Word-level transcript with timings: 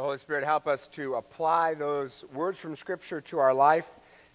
So, 0.00 0.04
Holy 0.04 0.16
Spirit, 0.16 0.44
help 0.44 0.66
us 0.66 0.86
to 0.92 1.16
apply 1.16 1.74
those 1.74 2.24
words 2.32 2.58
from 2.58 2.74
Scripture 2.74 3.20
to 3.20 3.38
our 3.38 3.52
life. 3.52 3.86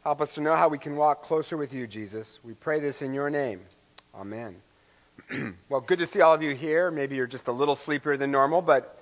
Help 0.03 0.21
us 0.21 0.35
to 0.35 0.41
know 0.41 0.55
how 0.55 0.67
we 0.67 0.77
can 0.77 0.95
walk 0.95 1.23
closer 1.23 1.57
with 1.57 1.73
you, 1.73 1.87
Jesus. 1.87 2.39
We 2.43 2.53
pray 2.53 2.79
this 2.79 3.01
in 3.01 3.15
your 3.15 3.31
name. 3.31 3.61
Amen. 4.13 4.57
well, 5.69 5.81
good 5.81 5.97
to 5.97 6.05
see 6.05 6.21
all 6.21 6.35
of 6.35 6.43
you 6.43 6.53
here. 6.53 6.91
Maybe 6.91 7.15
you're 7.15 7.25
just 7.25 7.47
a 7.47 7.51
little 7.51 7.75
sleepier 7.75 8.15
than 8.15 8.29
normal, 8.29 8.61
but 8.61 9.01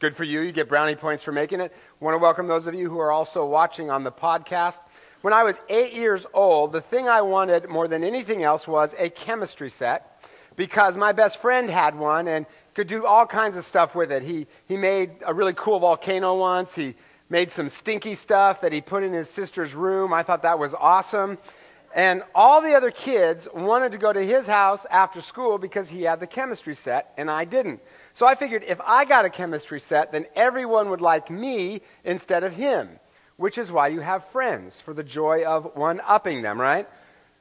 good 0.00 0.14
for 0.14 0.24
you. 0.24 0.42
You 0.42 0.52
get 0.52 0.68
brownie 0.68 0.96
points 0.96 1.24
for 1.24 1.32
making 1.32 1.62
it. 1.62 1.74
Want 1.98 2.12
to 2.12 2.18
welcome 2.18 2.46
those 2.46 2.66
of 2.66 2.74
you 2.74 2.90
who 2.90 2.98
are 2.98 3.10
also 3.10 3.46
watching 3.46 3.90
on 3.90 4.04
the 4.04 4.12
podcast. 4.12 4.80
When 5.22 5.32
I 5.32 5.44
was 5.44 5.58
eight 5.70 5.94
years 5.94 6.26
old, 6.34 6.72
the 6.72 6.82
thing 6.82 7.08
I 7.08 7.22
wanted 7.22 7.70
more 7.70 7.88
than 7.88 8.04
anything 8.04 8.42
else 8.42 8.68
was 8.68 8.94
a 8.98 9.08
chemistry 9.08 9.70
set 9.70 10.22
because 10.56 10.94
my 10.94 11.12
best 11.12 11.38
friend 11.38 11.70
had 11.70 11.98
one 11.98 12.28
and 12.28 12.44
could 12.74 12.86
do 12.86 13.06
all 13.06 13.26
kinds 13.26 13.56
of 13.56 13.64
stuff 13.64 13.94
with 13.94 14.10
it. 14.10 14.22
He, 14.22 14.46
he 14.66 14.76
made 14.76 15.10
a 15.26 15.34
really 15.34 15.52
cool 15.54 15.78
volcano 15.78 16.36
once. 16.36 16.74
He 16.74 16.94
made 17.28 17.50
some 17.50 17.68
stinky 17.68 18.14
stuff 18.14 18.60
that 18.60 18.72
he 18.72 18.80
put 18.80 19.02
in 19.02 19.12
his 19.12 19.28
sister's 19.28 19.74
room. 19.74 20.12
I 20.12 20.22
thought 20.22 20.42
that 20.42 20.58
was 20.58 20.74
awesome. 20.74 21.38
And 21.94 22.22
all 22.34 22.62
the 22.62 22.74
other 22.74 22.90
kids 22.90 23.46
wanted 23.54 23.92
to 23.92 23.98
go 23.98 24.12
to 24.12 24.24
his 24.24 24.46
house 24.46 24.86
after 24.90 25.20
school 25.20 25.58
because 25.58 25.90
he 25.90 26.02
had 26.02 26.20
the 26.20 26.26
chemistry 26.26 26.74
set 26.74 27.12
and 27.18 27.30
I 27.30 27.44
didn't. 27.44 27.80
So 28.14 28.26
I 28.26 28.34
figured 28.34 28.64
if 28.66 28.80
I 28.80 29.04
got 29.04 29.24
a 29.24 29.30
chemistry 29.30 29.80
set, 29.80 30.12
then 30.12 30.26
everyone 30.34 30.90
would 30.90 31.00
like 31.00 31.30
me 31.30 31.82
instead 32.04 32.44
of 32.44 32.56
him, 32.56 32.98
which 33.36 33.58
is 33.58 33.70
why 33.70 33.88
you 33.88 34.00
have 34.00 34.24
friends, 34.26 34.80
for 34.80 34.94
the 34.94 35.04
joy 35.04 35.44
of 35.44 35.74
one 35.74 36.00
upping 36.06 36.42
them, 36.42 36.60
right? 36.60 36.88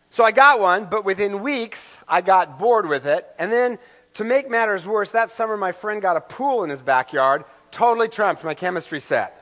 So 0.09 0.25
I 0.25 0.31
got 0.31 0.59
one, 0.59 0.85
but 0.85 1.05
within 1.05 1.41
weeks, 1.41 1.97
I 2.05 2.19
got 2.19 2.59
bored 2.59 2.85
with 2.85 3.05
it. 3.05 3.25
And 3.39 3.51
then 3.51 3.79
to 4.15 4.23
make 4.23 4.49
matters 4.49 4.85
worse, 4.85 5.11
that 5.11 5.31
summer 5.31 5.57
my 5.57 5.71
friend 5.71 6.01
got 6.01 6.17
a 6.17 6.21
pool 6.21 6.63
in 6.63 6.69
his 6.69 6.81
backyard, 6.81 7.45
totally 7.71 8.09
trumped 8.09 8.43
my 8.43 8.53
chemistry 8.53 8.99
set. 8.99 9.37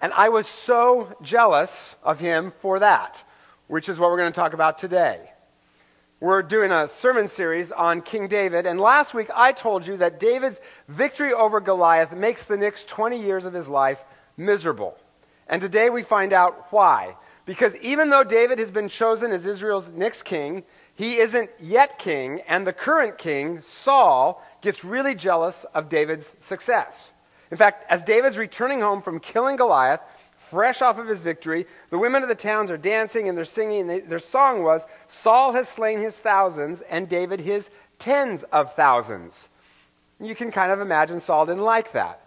And 0.00 0.12
I 0.14 0.30
was 0.30 0.46
so 0.46 1.14
jealous 1.22 1.96
of 2.02 2.20
him 2.20 2.52
for 2.60 2.78
that, 2.78 3.22
which 3.66 3.88
is 3.88 3.98
what 3.98 4.10
we're 4.10 4.16
going 4.16 4.32
to 4.32 4.38
talk 4.38 4.54
about 4.54 4.78
today. 4.78 5.30
We're 6.20 6.42
doing 6.42 6.70
a 6.70 6.88
sermon 6.88 7.28
series 7.28 7.72
on 7.72 8.02
King 8.02 8.28
David, 8.28 8.66
and 8.66 8.78
last 8.78 9.14
week 9.14 9.28
I 9.34 9.52
told 9.52 9.86
you 9.86 9.96
that 9.98 10.20
David's 10.20 10.60
victory 10.88 11.32
over 11.32 11.60
Goliath 11.60 12.14
makes 12.14 12.44
the 12.44 12.58
next 12.58 12.88
20 12.88 13.18
years 13.18 13.44
of 13.44 13.54
his 13.54 13.68
life 13.68 14.02
miserable. 14.36 14.98
And 15.48 15.60
today 15.62 15.90
we 15.90 16.02
find 16.02 16.32
out 16.32 16.66
why. 16.70 17.16
Because 17.46 17.74
even 17.76 18.10
though 18.10 18.22
David 18.22 18.58
has 18.58 18.70
been 18.70 18.88
chosen 18.88 19.32
as 19.32 19.46
Israel's 19.46 19.90
next 19.90 20.22
king, 20.22 20.62
he 20.94 21.16
isn't 21.16 21.50
yet 21.60 21.98
king, 21.98 22.40
and 22.48 22.66
the 22.66 22.72
current 22.72 23.18
king, 23.18 23.62
Saul, 23.62 24.44
gets 24.60 24.84
really 24.84 25.14
jealous 25.14 25.64
of 25.74 25.88
David's 25.88 26.34
success. 26.40 27.12
In 27.50 27.56
fact, 27.56 27.84
as 27.88 28.02
David's 28.02 28.38
returning 28.38 28.80
home 28.80 29.02
from 29.02 29.18
killing 29.18 29.56
Goliath, 29.56 30.00
fresh 30.38 30.82
off 30.82 30.98
of 30.98 31.06
his 31.06 31.22
victory, 31.22 31.66
the 31.90 31.98
women 31.98 32.22
of 32.22 32.28
the 32.28 32.34
towns 32.34 32.70
are 32.70 32.76
dancing 32.76 33.28
and 33.28 33.38
they're 33.38 33.44
singing. 33.44 33.86
They, 33.86 34.00
their 34.00 34.18
song 34.18 34.62
was, 34.62 34.84
Saul 35.06 35.52
has 35.52 35.68
slain 35.68 36.00
his 36.00 36.18
thousands, 36.18 36.80
and 36.82 37.08
David 37.08 37.40
his 37.40 37.70
tens 37.98 38.42
of 38.44 38.74
thousands. 38.74 39.48
You 40.20 40.34
can 40.34 40.50
kind 40.50 40.70
of 40.72 40.80
imagine 40.80 41.20
Saul 41.20 41.46
didn't 41.46 41.62
like 41.62 41.92
that. 41.92 42.20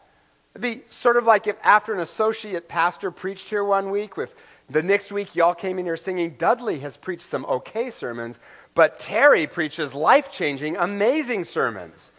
It'd 0.53 0.61
be 0.61 0.83
sort 0.89 1.17
of 1.17 1.25
like 1.25 1.47
if 1.47 1.57
after 1.63 1.93
an 1.93 1.99
associate 1.99 2.67
pastor 2.67 3.11
preached 3.11 3.49
here 3.49 3.63
one 3.63 3.89
week 3.91 4.17
with 4.17 4.33
the 4.69 4.83
next 4.83 5.11
week, 5.11 5.35
y'all 5.35 5.53
came 5.53 5.77
in 5.79 5.85
here 5.85 5.97
singing, 5.97 6.35
Dudley 6.37 6.79
has 6.79 6.97
preached 6.97 7.23
some 7.23 7.45
okay 7.45 7.91
sermons, 7.91 8.39
but 8.73 8.99
Terry 8.99 9.45
preaches 9.45 9.93
life 9.93 10.31
changing, 10.31 10.77
amazing 10.77 11.45
sermons. 11.45 12.11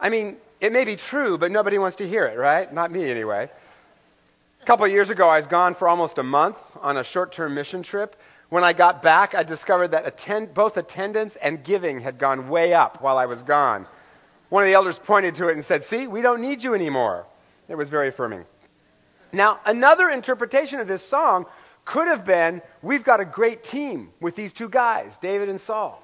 I 0.00 0.08
mean, 0.08 0.38
it 0.60 0.72
may 0.72 0.84
be 0.84 0.96
true, 0.96 1.38
but 1.38 1.52
nobody 1.52 1.78
wants 1.78 1.96
to 1.98 2.08
hear 2.08 2.26
it, 2.26 2.38
right? 2.38 2.72
Not 2.72 2.90
me, 2.90 3.10
anyway. 3.10 3.50
A 4.62 4.64
couple 4.66 4.86
years 4.88 5.10
ago, 5.10 5.28
I 5.28 5.36
was 5.36 5.46
gone 5.46 5.74
for 5.74 5.88
almost 5.88 6.18
a 6.18 6.22
month 6.22 6.56
on 6.80 6.96
a 6.96 7.04
short 7.04 7.32
term 7.32 7.54
mission 7.54 7.82
trip. 7.82 8.16
When 8.50 8.64
I 8.64 8.72
got 8.72 9.02
back, 9.02 9.34
I 9.34 9.42
discovered 9.42 9.88
that 9.88 10.06
attend- 10.06 10.54
both 10.54 10.76
attendance 10.76 11.36
and 11.36 11.62
giving 11.62 12.00
had 12.00 12.18
gone 12.18 12.48
way 12.48 12.74
up 12.74 13.00
while 13.00 13.16
I 13.16 13.26
was 13.26 13.42
gone. 13.42 13.86
One 14.48 14.64
of 14.64 14.66
the 14.66 14.74
elders 14.74 14.98
pointed 14.98 15.36
to 15.36 15.48
it 15.48 15.54
and 15.54 15.64
said, 15.64 15.84
See, 15.84 16.06
we 16.06 16.20
don't 16.20 16.40
need 16.40 16.62
you 16.62 16.74
anymore. 16.74 17.26
It 17.68 17.76
was 17.76 17.88
very 17.88 18.08
affirming. 18.08 18.44
Now, 19.32 19.60
another 19.64 20.10
interpretation 20.10 20.80
of 20.80 20.88
this 20.88 21.06
song 21.06 21.46
could 21.90 22.06
have 22.06 22.24
been 22.24 22.62
we've 22.82 23.02
got 23.02 23.18
a 23.18 23.24
great 23.24 23.64
team 23.64 24.10
with 24.20 24.36
these 24.36 24.52
two 24.52 24.68
guys, 24.68 25.18
David 25.18 25.48
and 25.48 25.60
Saul. 25.60 26.00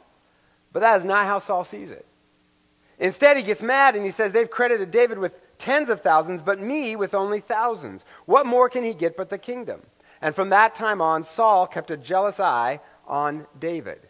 But 0.73 0.81
that 0.81 0.99
is 0.99 1.05
not 1.05 1.27
how 1.27 1.39
Saul 1.39 1.63
sees 1.63 1.93
it. 1.93 2.05
Instead, 2.99 3.37
he 3.37 3.45
gets 3.45 3.63
mad 3.63 3.95
and 3.95 4.05
he 4.05 4.11
says, 4.11 4.33
They've 4.33 4.51
credited 4.51 4.91
David 4.91 5.17
with 5.17 5.33
tens 5.59 5.89
of 5.89 6.01
thousands, 6.01 6.43
but 6.43 6.59
me 6.59 6.97
with 6.97 7.15
only 7.15 7.39
thousands. 7.39 8.05
What 8.25 8.47
more 8.47 8.69
can 8.69 8.83
he 8.83 8.95
get 8.95 9.17
but 9.17 9.31
the 9.31 9.39
kingdom? 9.39 9.81
And 10.21 10.35
from 10.35 10.49
that 10.49 10.75
time 10.75 11.01
on, 11.01 11.23
Saul 11.23 11.69
kept 11.69 11.93
a 11.93 11.97
jealous 11.97 12.41
eye 12.41 12.81
on 13.07 13.47
David. 13.61 14.01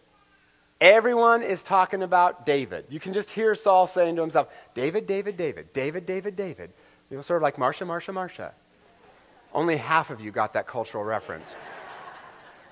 Everyone 0.80 1.42
is 1.42 1.62
talking 1.62 2.02
about 2.02 2.46
David. 2.46 2.86
You 2.88 3.00
can 3.00 3.12
just 3.12 3.28
hear 3.28 3.54
Saul 3.54 3.86
saying 3.86 4.16
to 4.16 4.22
himself, 4.22 4.48
David, 4.72 5.06
David, 5.06 5.36
David, 5.36 5.74
David, 5.74 6.06
David, 6.06 6.36
David. 6.36 6.72
You 7.10 7.18
know, 7.18 7.22
sort 7.22 7.36
of 7.36 7.42
like 7.42 7.58
Marcia, 7.58 7.84
Marcia, 7.84 8.14
Marcia. 8.14 8.54
Only 9.56 9.78
half 9.78 10.10
of 10.10 10.20
you 10.20 10.30
got 10.30 10.52
that 10.52 10.66
cultural 10.66 11.02
reference. 11.02 11.54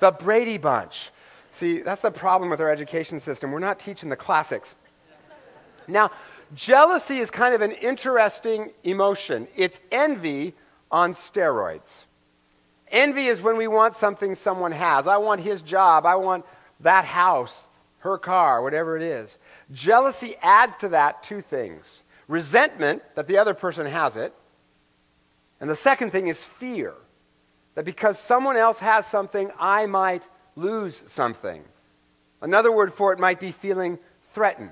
the 0.01 0.11
Brady 0.11 0.59
Bunch. 0.59 1.11
See, 1.53 1.81
that's 1.81 2.03
the 2.03 2.11
problem 2.11 2.51
with 2.51 2.61
our 2.61 2.71
education 2.71 3.21
system. 3.21 3.53
We're 3.53 3.59
not 3.59 3.81
teaching 3.81 4.11
the 4.11 4.17
classics. 4.17 4.77
Now, 5.89 6.11
jealousy 6.55 7.21
is 7.21 7.31
kind 7.31 7.55
of 7.55 7.63
an 7.63 7.73
interesting 7.73 8.73
emotion. 8.83 9.49
It's 9.57 9.81
envy 9.91 10.53
on 10.91 11.15
steroids. 11.15 12.05
Envy 12.89 13.27
is 13.29 13.41
when 13.41 13.57
we 13.57 13.67
want 13.67 13.97
something 13.97 14.35
someone 14.35 14.73
has. 14.73 15.07
I 15.07 15.17
want 15.17 15.41
his 15.41 15.63
job. 15.63 16.05
I 16.05 16.17
want 16.17 16.45
that 16.81 17.07
house, 17.07 17.67
her 18.01 18.19
car, 18.19 18.63
whatever 18.63 18.95
it 18.95 19.03
is. 19.03 19.39
Jealousy 19.73 20.35
adds 20.43 20.77
to 20.77 20.91
that 20.91 21.23
two 21.23 21.41
things 21.41 22.03
resentment 22.29 23.03
that 23.15 23.27
the 23.27 23.39
other 23.39 23.55
person 23.55 23.87
has 23.87 24.17
it, 24.17 24.35
and 25.65 25.71
the 25.71 25.77
second 25.77 26.11
thing 26.11 26.29
is 26.29 26.45
fear. 26.45 26.93
That 27.73 27.87
because 27.87 28.19
someone 28.19 28.59
else 28.59 28.81
has 28.81 29.07
something, 29.07 29.51
I 29.59 29.87
might 29.87 30.23
lose 30.57 31.03
something. 31.07 31.65
Another 32.43 32.71
word 32.71 32.93
for 32.93 33.15
it 33.15 33.19
might 33.19 33.41
be 33.41 33.51
feeling 33.51 33.99
threatened. 34.27 34.69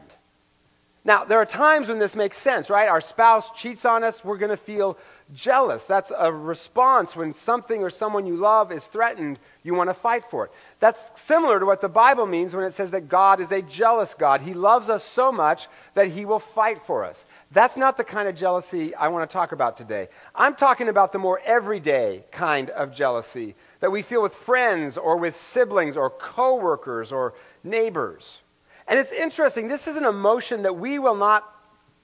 Now, 1.02 1.24
there 1.24 1.38
are 1.38 1.46
times 1.46 1.88
when 1.88 1.98
this 1.98 2.14
makes 2.14 2.36
sense, 2.36 2.68
right? 2.68 2.90
Our 2.90 3.00
spouse 3.00 3.52
cheats 3.52 3.86
on 3.86 4.04
us, 4.04 4.22
we're 4.22 4.36
going 4.36 4.50
to 4.50 4.56
feel 4.58 4.98
jealous. 5.32 5.84
That's 5.84 6.12
a 6.16 6.32
response 6.32 7.16
when 7.16 7.34
something 7.34 7.82
or 7.82 7.90
someone 7.90 8.26
you 8.26 8.36
love 8.36 8.70
is 8.70 8.84
threatened, 8.86 9.38
you 9.62 9.74
want 9.74 9.90
to 9.90 9.94
fight 9.94 10.24
for 10.24 10.46
it. 10.46 10.52
That's 10.80 11.20
similar 11.20 11.58
to 11.60 11.66
what 11.66 11.80
the 11.80 11.88
Bible 11.88 12.26
means 12.26 12.54
when 12.54 12.64
it 12.64 12.74
says 12.74 12.90
that 12.90 13.08
God 13.08 13.40
is 13.40 13.52
a 13.52 13.62
jealous 13.62 14.14
God. 14.14 14.42
He 14.42 14.54
loves 14.54 14.88
us 14.88 15.04
so 15.04 15.32
much 15.32 15.68
that 15.94 16.08
he 16.08 16.24
will 16.24 16.38
fight 16.38 16.84
for 16.84 17.04
us. 17.04 17.24
That's 17.50 17.76
not 17.76 17.96
the 17.96 18.04
kind 18.04 18.28
of 18.28 18.34
jealousy 18.34 18.94
I 18.94 19.08
want 19.08 19.28
to 19.28 19.32
talk 19.32 19.52
about 19.52 19.76
today. 19.76 20.08
I'm 20.34 20.54
talking 20.54 20.88
about 20.88 21.12
the 21.12 21.18
more 21.18 21.40
everyday 21.44 22.24
kind 22.30 22.70
of 22.70 22.92
jealousy 22.92 23.54
that 23.80 23.90
we 23.90 24.02
feel 24.02 24.22
with 24.22 24.34
friends 24.34 24.96
or 24.96 25.16
with 25.16 25.36
siblings 25.36 25.96
or 25.96 26.10
coworkers 26.10 27.12
or 27.12 27.34
neighbors. 27.64 28.40
And 28.86 28.98
it's 28.98 29.12
interesting, 29.12 29.68
this 29.68 29.86
is 29.86 29.96
an 29.96 30.04
emotion 30.04 30.62
that 30.62 30.76
we 30.76 30.98
will 30.98 31.14
not 31.14 31.48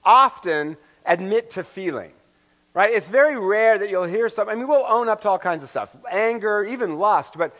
often 0.03 0.77
admit 1.05 1.51
to 1.51 1.63
feeling. 1.63 2.13
Right? 2.73 2.91
It's 2.91 3.07
very 3.07 3.37
rare 3.37 3.77
that 3.77 3.89
you'll 3.89 4.03
hear 4.03 4.29
something. 4.29 4.55
I 4.55 4.55
mean, 4.55 4.67
we'll 4.67 4.85
own 4.87 5.09
up 5.09 5.21
to 5.21 5.29
all 5.29 5.39
kinds 5.39 5.63
of 5.63 5.69
stuff 5.69 5.95
anger, 6.09 6.63
even 6.63 6.99
lust, 6.99 7.37
but 7.37 7.55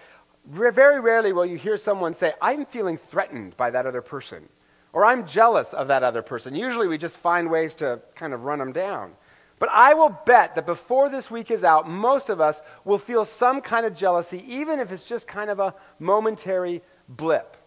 very 0.46 1.00
rarely 1.00 1.34
will 1.34 1.46
you 1.46 1.58
hear 1.58 1.78
someone 1.78 2.14
say, 2.14 2.34
I'm 2.42 2.66
feeling 2.66 2.98
threatened 2.98 3.58
by 3.58 3.72
that 3.72 3.86
other 3.86 4.02
person, 4.02 4.50
or 4.94 5.06
I'm 5.06 5.28
jealous 5.28 5.74
of 5.74 5.88
that 5.88 6.04
other 6.04 6.22
person. 6.22 6.56
Usually 6.56 6.88
we 6.88 6.98
just 6.98 7.18
find 7.18 7.50
ways 7.50 7.76
to 7.76 8.02
kind 8.16 8.34
of 8.34 8.44
run 8.44 8.60
them 8.60 8.72
down. 8.72 9.14
But 9.60 9.70
I 9.74 9.94
will 9.94 10.18
bet 10.26 10.56
that 10.56 10.66
before 10.66 11.10
this 11.10 11.30
week 11.30 11.52
is 11.52 11.66
out, 11.66 11.90
most 11.90 12.30
of 12.30 12.40
us 12.40 12.62
will 12.86 12.98
feel 12.98 13.26
some 13.26 13.60
kind 13.60 13.86
of 13.86 13.96
jealousy, 13.96 14.44
even 14.48 14.80
if 14.80 14.92
it's 14.92 15.06
just 15.06 15.28
kind 15.28 15.50
of 15.50 15.60
a 15.60 15.76
momentary 16.00 16.82
blip. 17.10 17.58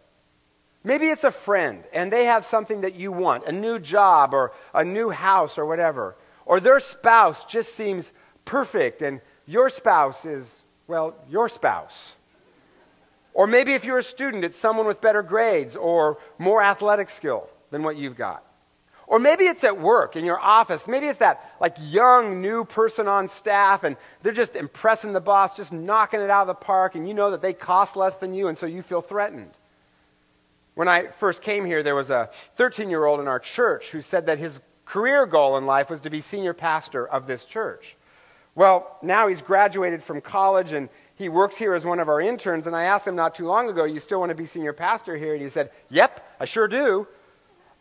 Maybe 0.84 1.08
it's 1.08 1.22
a 1.22 1.30
friend 1.30 1.84
and 1.92 2.12
they 2.12 2.24
have 2.24 2.44
something 2.44 2.80
that 2.80 2.94
you 2.94 3.12
want 3.12 3.44
a 3.44 3.52
new 3.52 3.78
job 3.78 4.34
or 4.34 4.52
a 4.74 4.84
new 4.84 5.10
house 5.10 5.58
or 5.58 5.66
whatever. 5.66 6.16
Or 6.46 6.60
their 6.60 6.80
spouse 6.80 7.44
just 7.44 7.74
seems 7.74 8.12
perfect 8.44 9.02
and 9.02 9.20
your 9.46 9.70
spouse 9.70 10.24
is, 10.24 10.62
well, 10.86 11.14
your 11.28 11.48
spouse. 11.48 12.14
Or 13.34 13.46
maybe 13.46 13.74
if 13.74 13.84
you're 13.84 13.98
a 13.98 14.02
student, 14.02 14.44
it's 14.44 14.56
someone 14.56 14.86
with 14.86 15.00
better 15.00 15.22
grades 15.22 15.74
or 15.74 16.18
more 16.38 16.62
athletic 16.62 17.10
skill 17.10 17.48
than 17.70 17.82
what 17.82 17.96
you've 17.96 18.16
got. 18.16 18.44
Or 19.06 19.18
maybe 19.18 19.44
it's 19.44 19.64
at 19.64 19.78
work 19.78 20.16
in 20.16 20.24
your 20.24 20.40
office. 20.40 20.86
Maybe 20.86 21.06
it's 21.06 21.18
that 21.18 21.54
like 21.60 21.76
young 21.80 22.40
new 22.40 22.64
person 22.64 23.08
on 23.08 23.28
staff 23.28 23.84
and 23.84 23.96
they're 24.22 24.32
just 24.32 24.56
impressing 24.56 25.12
the 25.12 25.20
boss, 25.20 25.56
just 25.56 25.72
knocking 25.72 26.20
it 26.20 26.30
out 26.30 26.42
of 26.42 26.46
the 26.46 26.54
park 26.54 26.94
and 26.94 27.06
you 27.06 27.14
know 27.14 27.30
that 27.30 27.42
they 27.42 27.52
cost 27.52 27.96
less 27.96 28.16
than 28.16 28.32
you 28.32 28.48
and 28.48 28.56
so 28.56 28.66
you 28.66 28.82
feel 28.82 29.00
threatened. 29.00 29.50
When 30.74 30.88
I 30.88 31.08
first 31.08 31.42
came 31.42 31.66
here, 31.66 31.82
there 31.82 31.94
was 31.94 32.10
a 32.10 32.30
13 32.54 32.88
year 32.88 33.04
old 33.04 33.20
in 33.20 33.28
our 33.28 33.38
church 33.38 33.90
who 33.90 34.00
said 34.00 34.26
that 34.26 34.38
his 34.38 34.60
career 34.84 35.26
goal 35.26 35.56
in 35.56 35.66
life 35.66 35.90
was 35.90 36.00
to 36.02 36.10
be 36.10 36.20
senior 36.20 36.54
pastor 36.54 37.06
of 37.06 37.26
this 37.26 37.44
church. 37.44 37.96
Well, 38.54 38.98
now 39.02 39.28
he's 39.28 39.40
graduated 39.40 40.02
from 40.02 40.20
college 40.20 40.72
and 40.72 40.88
he 41.14 41.28
works 41.28 41.56
here 41.56 41.74
as 41.74 41.84
one 41.84 42.00
of 42.00 42.08
our 42.08 42.20
interns. 42.20 42.66
And 42.66 42.76
I 42.76 42.84
asked 42.84 43.06
him 43.06 43.16
not 43.16 43.34
too 43.34 43.46
long 43.46 43.68
ago, 43.68 43.84
You 43.84 44.00
still 44.00 44.20
want 44.20 44.30
to 44.30 44.34
be 44.34 44.46
senior 44.46 44.72
pastor 44.72 45.16
here? 45.16 45.34
And 45.34 45.42
he 45.42 45.48
said, 45.48 45.70
Yep, 45.90 46.36
I 46.40 46.44
sure 46.44 46.68
do. 46.68 47.06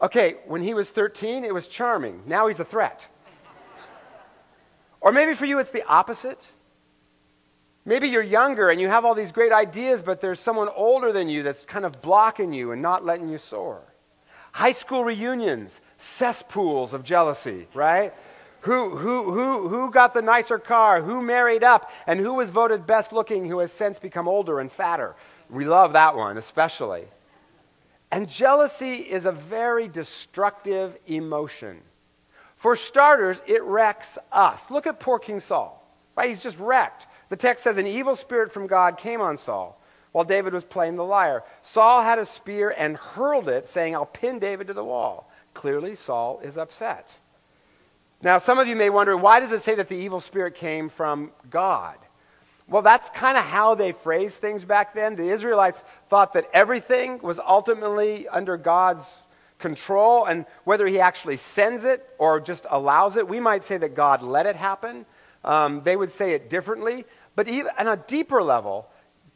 Okay, 0.01 0.37
when 0.47 0.61
he 0.61 0.73
was 0.73 0.89
13, 0.89 1.43
it 1.43 1.53
was 1.53 1.67
charming. 1.67 2.23
Now 2.25 2.47
he's 2.47 2.59
a 2.59 2.65
threat. 2.65 3.07
or 5.01 5.11
maybe 5.11 5.35
for 5.35 5.45
you, 5.45 5.59
it's 5.59 5.71
the 5.71 5.85
opposite. 5.85 6.47
Maybe 7.83 8.07
you're 8.07 8.21
younger 8.21 8.69
and 8.69 8.79
you 8.79 8.89
have 8.89 9.05
all 9.05 9.15
these 9.15 9.31
great 9.31 9.51
ideas, 9.51 10.01
but 10.01 10.21
there's 10.21 10.39
someone 10.39 10.69
older 10.75 11.11
than 11.11 11.29
you 11.29 11.43
that's 11.43 11.65
kind 11.65 11.85
of 11.85 12.01
blocking 12.01 12.53
you 12.53 12.71
and 12.71 12.81
not 12.81 13.05
letting 13.05 13.29
you 13.29 13.37
soar. 13.37 13.81
High 14.53 14.73
school 14.73 15.03
reunions, 15.03 15.79
cesspools 16.01 16.93
of 16.93 17.03
jealousy, 17.03 17.67
right? 17.73 18.13
Who, 18.61 18.89
who, 18.89 19.31
who, 19.31 19.67
who 19.67 19.91
got 19.91 20.13
the 20.13 20.21
nicer 20.21 20.59
car? 20.59 21.01
Who 21.01 21.21
married 21.21 21.63
up? 21.63 21.91
And 22.05 22.19
who 22.19 22.35
was 22.35 22.49
voted 22.49 22.85
best 22.85 23.11
looking 23.11 23.47
who 23.47 23.59
has 23.59 23.71
since 23.71 23.97
become 23.97 24.27
older 24.27 24.59
and 24.59 24.71
fatter? 24.71 25.15
We 25.49 25.65
love 25.65 25.93
that 25.93 26.15
one, 26.15 26.37
especially. 26.37 27.05
And 28.11 28.29
jealousy 28.29 28.95
is 28.95 29.25
a 29.25 29.31
very 29.31 29.87
destructive 29.87 30.97
emotion. 31.07 31.81
For 32.55 32.75
starters, 32.75 33.41
it 33.47 33.63
wrecks 33.63 34.17
us. 34.31 34.69
Look 34.69 34.85
at 34.85 34.99
poor 34.99 35.17
King 35.17 35.39
Saul, 35.39 35.83
right? 36.15 36.29
He's 36.29 36.43
just 36.43 36.59
wrecked. 36.59 37.07
The 37.29 37.37
text 37.37 37.63
says, 37.63 37.77
An 37.77 37.87
evil 37.87 38.15
spirit 38.15 38.51
from 38.51 38.67
God 38.67 38.97
came 38.97 39.21
on 39.21 39.37
Saul 39.37 39.81
while 40.11 40.25
David 40.25 40.53
was 40.53 40.65
playing 40.65 40.97
the 40.97 41.03
lyre. 41.03 41.43
Saul 41.63 42.03
had 42.03 42.19
a 42.19 42.25
spear 42.25 42.73
and 42.77 42.97
hurled 42.97 43.49
it, 43.49 43.65
saying, 43.65 43.95
I'll 43.95 44.05
pin 44.05 44.39
David 44.39 44.67
to 44.67 44.73
the 44.73 44.83
wall. 44.83 45.30
Clearly, 45.53 45.95
Saul 45.95 46.39
is 46.43 46.57
upset. 46.57 47.13
Now, 48.21 48.37
some 48.37 48.59
of 48.59 48.67
you 48.67 48.75
may 48.75 48.89
wonder, 48.89 49.17
why 49.17 49.39
does 49.39 49.51
it 49.51 49.63
say 49.63 49.75
that 49.75 49.89
the 49.89 49.95
evil 49.95 50.21
spirit 50.21 50.55
came 50.55 50.89
from 50.89 51.31
God? 51.49 51.97
Well, 52.67 52.83
that's 52.83 53.09
kind 53.09 53.37
of 53.37 53.43
how 53.43 53.75
they 53.75 53.91
phrased 53.91 54.37
things 54.37 54.63
back 54.63 54.93
then. 54.93 55.15
The 55.15 55.29
Israelites 55.29 55.83
thought 56.09 56.33
that 56.33 56.49
everything 56.53 57.19
was 57.21 57.39
ultimately 57.39 58.27
under 58.27 58.57
God's 58.57 59.03
control, 59.59 60.25
and 60.25 60.45
whether 60.63 60.87
He 60.87 60.99
actually 60.99 61.37
sends 61.37 61.83
it 61.83 62.07
or 62.17 62.39
just 62.39 62.65
allows 62.69 63.17
it, 63.17 63.27
we 63.27 63.39
might 63.39 63.63
say 63.63 63.77
that 63.77 63.95
God 63.95 64.21
let 64.21 64.45
it 64.45 64.55
happen. 64.55 65.05
Um, 65.43 65.81
they 65.83 65.95
would 65.95 66.11
say 66.11 66.33
it 66.33 66.49
differently. 66.49 67.05
But 67.35 67.47
even 67.47 67.71
on 67.77 67.87
a 67.87 67.97
deeper 67.97 68.43
level, 68.43 68.87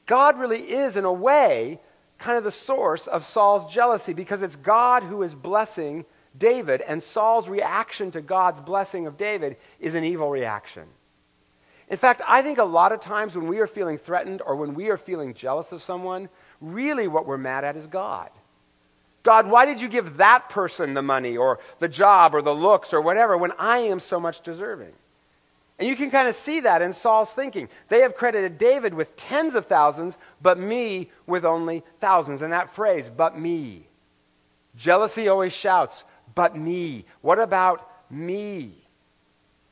God 0.06 0.38
really 0.38 0.62
is, 0.62 0.96
in 0.96 1.06
a 1.06 1.14
way, 1.14 1.80
kind 2.26 2.40
of 2.40 2.44
the 2.44 2.52
source 2.52 3.06
of 3.06 3.24
Saul's 3.24 3.72
jealousy 3.72 4.12
because 4.12 4.42
it's 4.42 4.56
God 4.56 5.04
who 5.04 5.22
is 5.22 5.36
blessing 5.36 6.06
David, 6.36 6.82
and 6.82 7.02
Saul's 7.02 7.48
reaction 7.48 8.10
to 8.12 8.20
God's 8.20 8.60
blessing 8.60 9.06
of 9.06 9.16
David 9.16 9.58
is 9.80 9.94
an 9.94 10.04
evil 10.04 10.32
reaction. 10.32 10.86
In 11.88 11.98
fact, 11.98 12.22
I 12.28 12.42
think 12.42 12.58
a 12.58 12.64
lot 12.64 12.92
of 12.92 13.00
times 13.00 13.36
when 13.36 13.48
we 13.48 13.60
are 13.60 13.68
feeling 13.68 14.00
threatened 14.00 14.42
or 14.44 14.56
when 14.56 14.74
we 14.74 14.90
are 14.90 14.98
feeling 14.98 15.36
jealous 15.36 15.72
of 15.72 15.84
someone, 15.84 16.28
really 16.60 17.08
what 17.08 17.28
we're 17.28 17.38
mad 17.38 17.64
at 17.64 17.78
is 17.78 17.86
God. 17.86 18.32
God, 19.22 19.48
why 19.48 19.68
did 19.68 19.80
you 19.80 19.88
give 19.88 20.18
that 20.18 20.50
person 20.50 20.96
the 20.96 21.04
money 21.04 21.38
or 21.38 21.60
the 21.78 21.88
job 21.88 22.34
or 22.34 22.42
the 22.42 22.56
looks 22.56 22.92
or 22.92 23.02
whatever 23.02 23.38
when 23.38 23.52
I 23.60 23.78
am 23.78 24.00
so 24.00 24.20
much 24.20 24.42
deserving? 24.42 24.94
And 25.78 25.88
you 25.88 25.96
can 25.96 26.10
kind 26.10 26.28
of 26.28 26.36
see 26.36 26.62
that 26.62 26.82
in 26.82 26.94
Saul's 26.94 27.34
thinking. 27.34 27.68
They 27.90 28.02
have 28.02 28.16
credited 28.16 28.58
David 28.58 28.94
with 28.94 29.16
tens 29.18 29.56
of 29.56 29.66
thousands, 29.66 30.18
but 30.42 30.58
me 30.58 31.12
with 31.28 31.44
only 31.44 31.84
thousands. 32.00 32.42
And 32.42 32.54
that 32.54 32.70
phrase, 32.70 33.10
but 33.10 33.38
me. 33.38 33.88
Jealousy 34.78 35.28
always 35.28 35.54
shouts, 35.54 36.06
but 36.34 36.56
me. 36.56 37.06
What 37.22 37.40
about 37.40 37.90
me? 38.10 38.88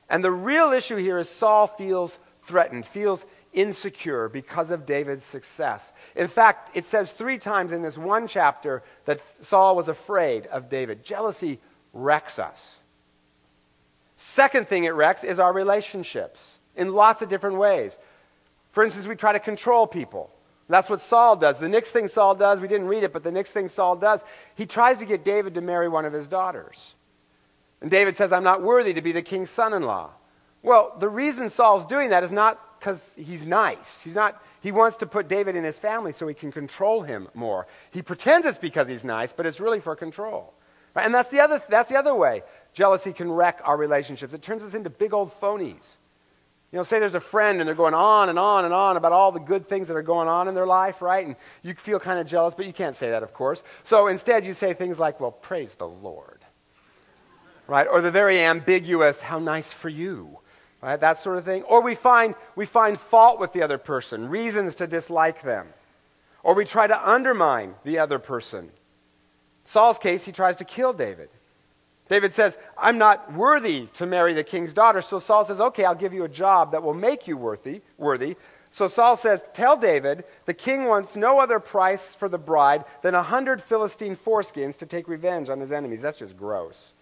And 0.10 0.24
the 0.24 0.32
real 0.32 0.74
issue 0.74 0.98
here 0.98 1.20
is 1.20 1.30
Saul 1.30 1.68
feels 1.68 2.20
threatened, 2.42 2.86
feels 2.86 3.26
insecure 3.54 4.28
because 4.28 4.72
of 4.72 4.86
David's 4.86 5.24
success. 5.24 5.94
In 6.16 6.28
fact, 6.28 6.76
it 6.76 6.86
says 6.86 7.14
three 7.14 7.38
times 7.38 7.72
in 7.72 7.82
this 7.82 7.98
one 7.98 8.28
chapter 8.28 8.84
that 9.06 9.22
Saul 9.42 9.76
was 9.76 9.88
afraid 9.88 10.48
of 10.48 10.70
David. 10.70 11.04
Jealousy 11.04 11.60
wrecks 11.94 12.40
us. 12.40 12.80
Second 14.24 14.70
thing 14.70 14.86
it 14.86 14.92
wrecks 14.92 15.26
is 15.26 15.38
our 15.38 15.52
relationships 15.52 16.58
in 16.78 16.94
lots 16.94 17.22
of 17.22 17.28
different 17.28 17.58
ways. 17.58 17.98
For 18.72 18.82
instance, 18.82 19.06
we 19.06 19.18
try 19.18 19.34
to 19.34 19.40
control 19.40 19.86
people. 19.86 20.32
That's 20.70 20.90
what 20.90 21.02
Saul 21.02 21.36
does. 21.36 21.60
The 21.60 21.68
next 21.68 21.92
thing 21.92 22.08
Saul 22.08 22.34
does, 22.34 22.62
we 22.62 22.70
didn't 22.70 22.88
read 22.88 23.04
it, 23.04 23.12
but 23.12 23.26
the 23.26 23.34
next 23.34 23.52
thing 23.52 23.68
Saul 23.68 23.98
does, 23.98 24.24
he 24.56 24.66
tries 24.66 25.00
to 25.00 25.06
get 25.06 25.26
David 25.26 25.56
to 25.56 25.62
marry 25.62 25.90
one 25.90 26.06
of 26.06 26.14
his 26.14 26.26
daughters. 26.28 26.96
And 27.82 27.92
David 27.92 28.16
says, 28.16 28.32
I'm 28.32 28.46
not 28.46 28.62
worthy 28.62 28.94
to 28.94 29.02
be 29.02 29.12
the 29.12 29.22
king's 29.22 29.50
son 29.50 29.74
in 29.74 29.84
law. 29.84 30.12
Well, 30.62 30.96
the 30.98 31.10
reason 31.10 31.50
Saul's 31.50 31.86
doing 31.86 32.12
that 32.12 32.24
is 32.24 32.32
not 32.32 32.80
because 32.80 33.12
he's 33.18 33.46
nice. 33.46 34.02
He's 34.02 34.16
not, 34.16 34.42
he 34.62 34.72
wants 34.72 34.96
to 34.98 35.06
put 35.06 35.28
David 35.28 35.58
in 35.58 35.66
his 35.66 35.78
family 35.78 36.14
so 36.14 36.28
he 36.28 36.34
can 36.34 36.52
control 36.52 37.02
him 37.02 37.28
more. 37.34 37.68
He 37.92 38.02
pretends 38.02 38.48
it's 38.48 38.58
because 38.58 38.88
he's 38.88 39.04
nice, 39.04 39.34
but 39.34 39.46
it's 39.46 39.60
really 39.60 39.82
for 39.82 39.98
control. 39.98 40.54
Right? 40.96 41.06
And 41.06 41.14
that's 41.14 41.30
the, 41.30 41.42
other, 41.42 41.62
that's 41.68 41.90
the 41.90 41.98
other 41.98 42.16
way 42.16 42.44
jealousy 42.74 43.14
can 43.14 43.32
wreck 43.32 43.62
our 43.64 43.78
relationships. 43.78 44.34
It 44.34 44.42
turns 44.42 44.64
us 44.64 44.74
into 44.74 44.90
big 44.90 45.14
old 45.14 45.32
phonies. 45.40 45.96
You 46.72 46.78
know, 46.78 46.84
say 46.84 46.98
there's 46.98 47.14
a 47.14 47.20
friend 47.20 47.62
and 47.62 47.68
they're 47.68 47.76
going 47.76 47.94
on 47.94 48.30
and 48.30 48.40
on 48.40 48.66
and 48.66 48.74
on 48.74 48.98
about 48.98 49.12
all 49.12 49.32
the 49.32 49.40
good 49.40 49.68
things 49.68 49.90
that 49.90 49.96
are 49.96 50.02
going 50.02 50.28
on 50.28 50.48
in 50.48 50.56
their 50.56 50.66
life, 50.66 51.04
right? 51.04 51.24
And 51.24 51.36
you 51.62 51.76
feel 51.76 52.00
kind 52.00 52.20
of 52.20 52.26
jealous, 52.26 52.56
but 52.56 52.66
you 52.66 52.74
can't 52.74 52.96
say 52.96 53.12
that, 53.12 53.22
of 53.22 53.32
course. 53.32 53.64
So 53.84 54.08
instead, 54.08 54.44
you 54.44 54.56
say 54.56 54.74
things 54.74 54.98
like, 54.98 55.20
well, 55.20 55.32
praise 55.32 55.76
the 55.76 55.88
Lord, 55.88 56.40
right? 57.68 57.86
Or 57.88 58.02
the 58.02 58.10
very 58.10 58.40
ambiguous, 58.40 59.22
how 59.22 59.38
nice 59.38 59.72
for 59.72 59.90
you, 59.90 60.40
right? 60.82 61.00
That 61.00 61.20
sort 61.20 61.38
of 61.38 61.46
thing. 61.46 61.62
Or 61.62 61.84
we 61.84 61.94
find, 61.94 62.34
we 62.56 62.66
find 62.66 63.00
fault 63.00 63.40
with 63.40 63.54
the 63.54 63.62
other 63.62 63.78
person, 63.78 64.28
reasons 64.28 64.74
to 64.76 64.88
dislike 64.88 65.44
them. 65.44 65.68
Or 66.42 66.56
we 66.56 66.66
try 66.66 66.88
to 66.88 67.10
undermine 67.10 67.76
the 67.84 68.00
other 68.00 68.18
person. 68.18 68.72
Saul's 69.64 70.00
case, 70.00 70.26
he 70.26 70.32
tries 70.32 70.56
to 70.56 70.66
kill 70.66 70.92
David. 70.92 71.30
David 72.14 72.32
says, 72.32 72.60
I'm 72.78 73.00
not 73.00 73.34
worthy 73.34 73.88
to 73.96 74.06
marry 74.06 74.36
the 74.36 74.44
king's 74.44 74.72
daughter. 74.72 75.02
So 75.02 75.18
Saul 75.18 75.46
says, 75.46 75.60
Okay, 75.60 75.84
I'll 75.84 75.96
give 75.96 76.14
you 76.14 76.26
a 76.26 76.30
job 76.30 76.72
that 76.74 76.84
will 76.84 76.94
make 76.94 77.28
you 77.28 77.36
worthy, 77.36 77.82
worthy. 77.98 78.36
So 78.70 78.88
Saul 78.88 79.18
says, 79.18 79.44
Tell 79.54 79.76
David, 79.76 80.24
the 80.46 80.54
king 80.54 80.86
wants 80.86 81.16
no 81.16 81.40
other 81.40 81.60
price 81.60 82.14
for 82.14 82.30
the 82.30 82.38
bride 82.38 82.86
than 83.02 83.16
a 83.16 83.24
hundred 83.24 83.64
Philistine 83.64 84.16
foreskins 84.16 84.78
to 84.78 84.86
take 84.86 85.08
revenge 85.08 85.50
on 85.50 85.60
his 85.60 85.72
enemies. 85.72 86.02
That's 86.02 86.20
just 86.20 86.38
gross. 86.38 86.94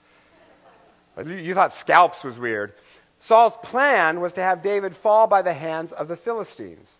You 1.18 1.54
thought 1.56 1.74
scalps 1.74 2.24
was 2.24 2.40
weird. 2.40 2.72
Saul's 3.20 3.58
plan 3.64 4.22
was 4.22 4.32
to 4.36 4.42
have 4.42 4.64
David 4.64 4.96
fall 4.96 5.28
by 5.28 5.42
the 5.42 5.54
hands 5.54 5.92
of 5.92 6.08
the 6.08 6.16
Philistines. 6.16 7.00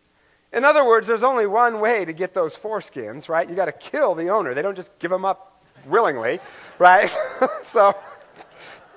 In 0.52 0.66
other 0.66 0.86
words, 0.86 1.08
there's 1.08 1.24
only 1.24 1.48
one 1.48 1.80
way 1.80 2.04
to 2.04 2.12
get 2.12 2.34
those 2.34 2.58
foreskins, 2.58 3.30
right? 3.30 3.50
You 3.50 3.56
got 3.56 3.68
to 3.68 3.72
kill 3.72 4.16
the 4.16 4.28
owner. 4.28 4.54
They 4.54 4.62
don't 4.62 4.76
just 4.76 5.00
give 5.00 5.12
them 5.12 5.24
up 5.24 5.51
willingly, 5.86 6.40
right? 6.80 7.14
so, 7.64 7.96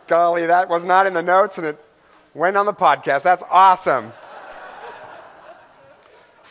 golly, 0.06 0.46
that 0.46 0.68
was 0.68 0.84
not 0.84 1.06
in 1.06 1.14
the 1.14 1.22
notes 1.22 1.58
and 1.58 1.66
it 1.66 1.84
went 2.34 2.56
on 2.56 2.66
the 2.66 2.72
podcast. 2.72 3.22
That's 3.22 3.42
awesome. 3.50 4.12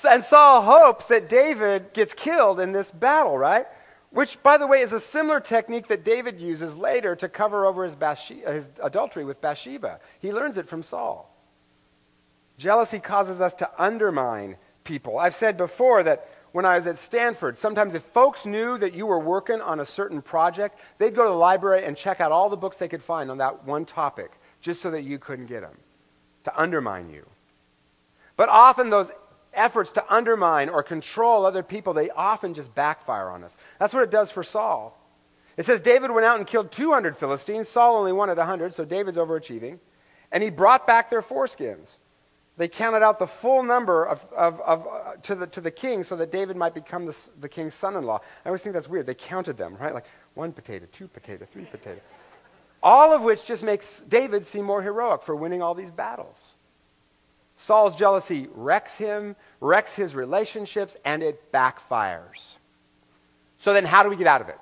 and 0.09 0.23
Saul 0.23 0.61
hopes 0.61 1.07
that 1.07 1.29
David 1.29 1.93
gets 1.93 2.13
killed 2.13 2.59
in 2.59 2.71
this 2.71 2.91
battle, 2.91 3.37
right? 3.37 3.65
Which, 4.09 4.41
by 4.43 4.57
the 4.57 4.67
way, 4.67 4.81
is 4.81 4.93
a 4.93 4.99
similar 4.99 5.39
technique 5.39 5.87
that 5.87 6.03
David 6.03 6.39
uses 6.39 6.75
later 6.75 7.15
to 7.15 7.27
cover 7.27 7.65
over 7.65 7.83
his, 7.83 7.95
his 8.45 8.69
adultery 8.81 9.25
with 9.25 9.41
Bathsheba. 9.41 9.99
He 10.19 10.31
learns 10.31 10.57
it 10.57 10.67
from 10.67 10.83
Saul. 10.83 11.33
Jealousy 12.57 12.99
causes 12.99 13.41
us 13.41 13.53
to 13.55 13.69
undermine 13.77 14.57
people. 14.83 15.17
I've 15.17 15.33
said 15.33 15.57
before 15.57 16.03
that 16.03 16.29
when 16.53 16.65
I 16.65 16.75
was 16.75 16.85
at 16.85 16.99
Stanford, 16.99 17.57
sometimes 17.57 17.95
if 17.95 18.03
folks 18.03 18.45
knew 18.45 18.77
that 18.77 18.93
you 18.93 19.07
were 19.07 19.19
working 19.19 19.59
on 19.59 19.79
a 19.79 19.85
certain 19.85 20.21
project, 20.21 20.79
they'd 20.99 21.15
go 21.15 21.23
to 21.23 21.29
the 21.29 21.35
library 21.35 21.83
and 21.83 21.97
check 21.97 22.21
out 22.21 22.31
all 22.31 22.47
the 22.47 22.55
books 22.55 22.77
they 22.77 22.87
could 22.87 23.01
find 23.01 23.29
on 23.31 23.39
that 23.39 23.65
one 23.65 23.85
topic 23.85 24.31
just 24.61 24.79
so 24.79 24.91
that 24.91 25.01
you 25.01 25.17
couldn't 25.17 25.47
get 25.47 25.61
them, 25.61 25.75
to 26.43 26.59
undermine 26.59 27.09
you. 27.09 27.25
But 28.37 28.49
often 28.49 28.91
those 28.91 29.11
efforts 29.51 29.91
to 29.93 30.13
undermine 30.13 30.69
or 30.69 30.83
control 30.83 31.45
other 31.45 31.63
people, 31.63 31.93
they 31.93 32.11
often 32.11 32.53
just 32.53 32.73
backfire 32.75 33.29
on 33.29 33.43
us. 33.43 33.57
That's 33.79 33.93
what 33.93 34.03
it 34.03 34.11
does 34.11 34.29
for 34.29 34.43
Saul. 34.43 34.97
It 35.57 35.65
says 35.65 35.81
David 35.81 36.11
went 36.11 36.25
out 36.25 36.37
and 36.37 36.45
killed 36.45 36.71
200 36.71 37.17
Philistines. 37.17 37.67
Saul 37.67 37.97
only 37.97 38.13
wanted 38.13 38.37
100, 38.37 38.75
so 38.75 38.85
David's 38.85 39.17
overachieving. 39.17 39.79
And 40.31 40.43
he 40.43 40.51
brought 40.51 40.85
back 40.85 41.09
their 41.09 41.21
foreskins 41.21 41.97
they 42.55 42.67
counted 42.67 43.01
out 43.01 43.17
the 43.17 43.27
full 43.27 43.63
number 43.63 44.05
of, 44.05 44.25
of, 44.35 44.61
of 44.61 44.87
uh, 44.87 45.15
to, 45.23 45.35
the, 45.35 45.47
to 45.47 45.61
the 45.61 45.71
king 45.71 46.03
so 46.03 46.15
that 46.17 46.31
David 46.31 46.55
might 46.55 46.75
become 46.75 47.05
the, 47.05 47.17
the 47.39 47.49
king's 47.49 47.73
son 47.73 47.95
in 47.95 48.03
law. 48.03 48.21
I 48.45 48.49
always 48.49 48.61
think 48.61 48.73
that's 48.73 48.87
weird. 48.87 49.07
They 49.07 49.15
counted 49.15 49.57
them, 49.57 49.75
right? 49.79 49.93
Like 49.93 50.05
one 50.35 50.51
potato, 50.51 50.85
two 50.91 51.07
potato, 51.07 51.47
three 51.51 51.65
potato. 51.65 51.99
All 52.83 53.13
of 53.13 53.23
which 53.23 53.45
just 53.45 53.63
makes 53.63 54.01
David 54.01 54.45
seem 54.45 54.65
more 54.65 54.83
heroic 54.83 55.23
for 55.23 55.35
winning 55.35 55.61
all 55.61 55.73
these 55.73 55.89
battles. 55.89 56.55
Saul's 57.57 57.95
jealousy 57.95 58.47
wrecks 58.53 58.97
him, 58.97 59.35
wrecks 59.59 59.95
his 59.95 60.15
relationships, 60.15 60.97
and 61.05 61.23
it 61.23 61.51
backfires. 61.51 62.57
So 63.57 63.73
then, 63.73 63.85
how 63.85 64.03
do 64.03 64.09
we 64.09 64.15
get 64.15 64.27
out 64.27 64.41
of 64.41 64.49
it? 64.49 64.59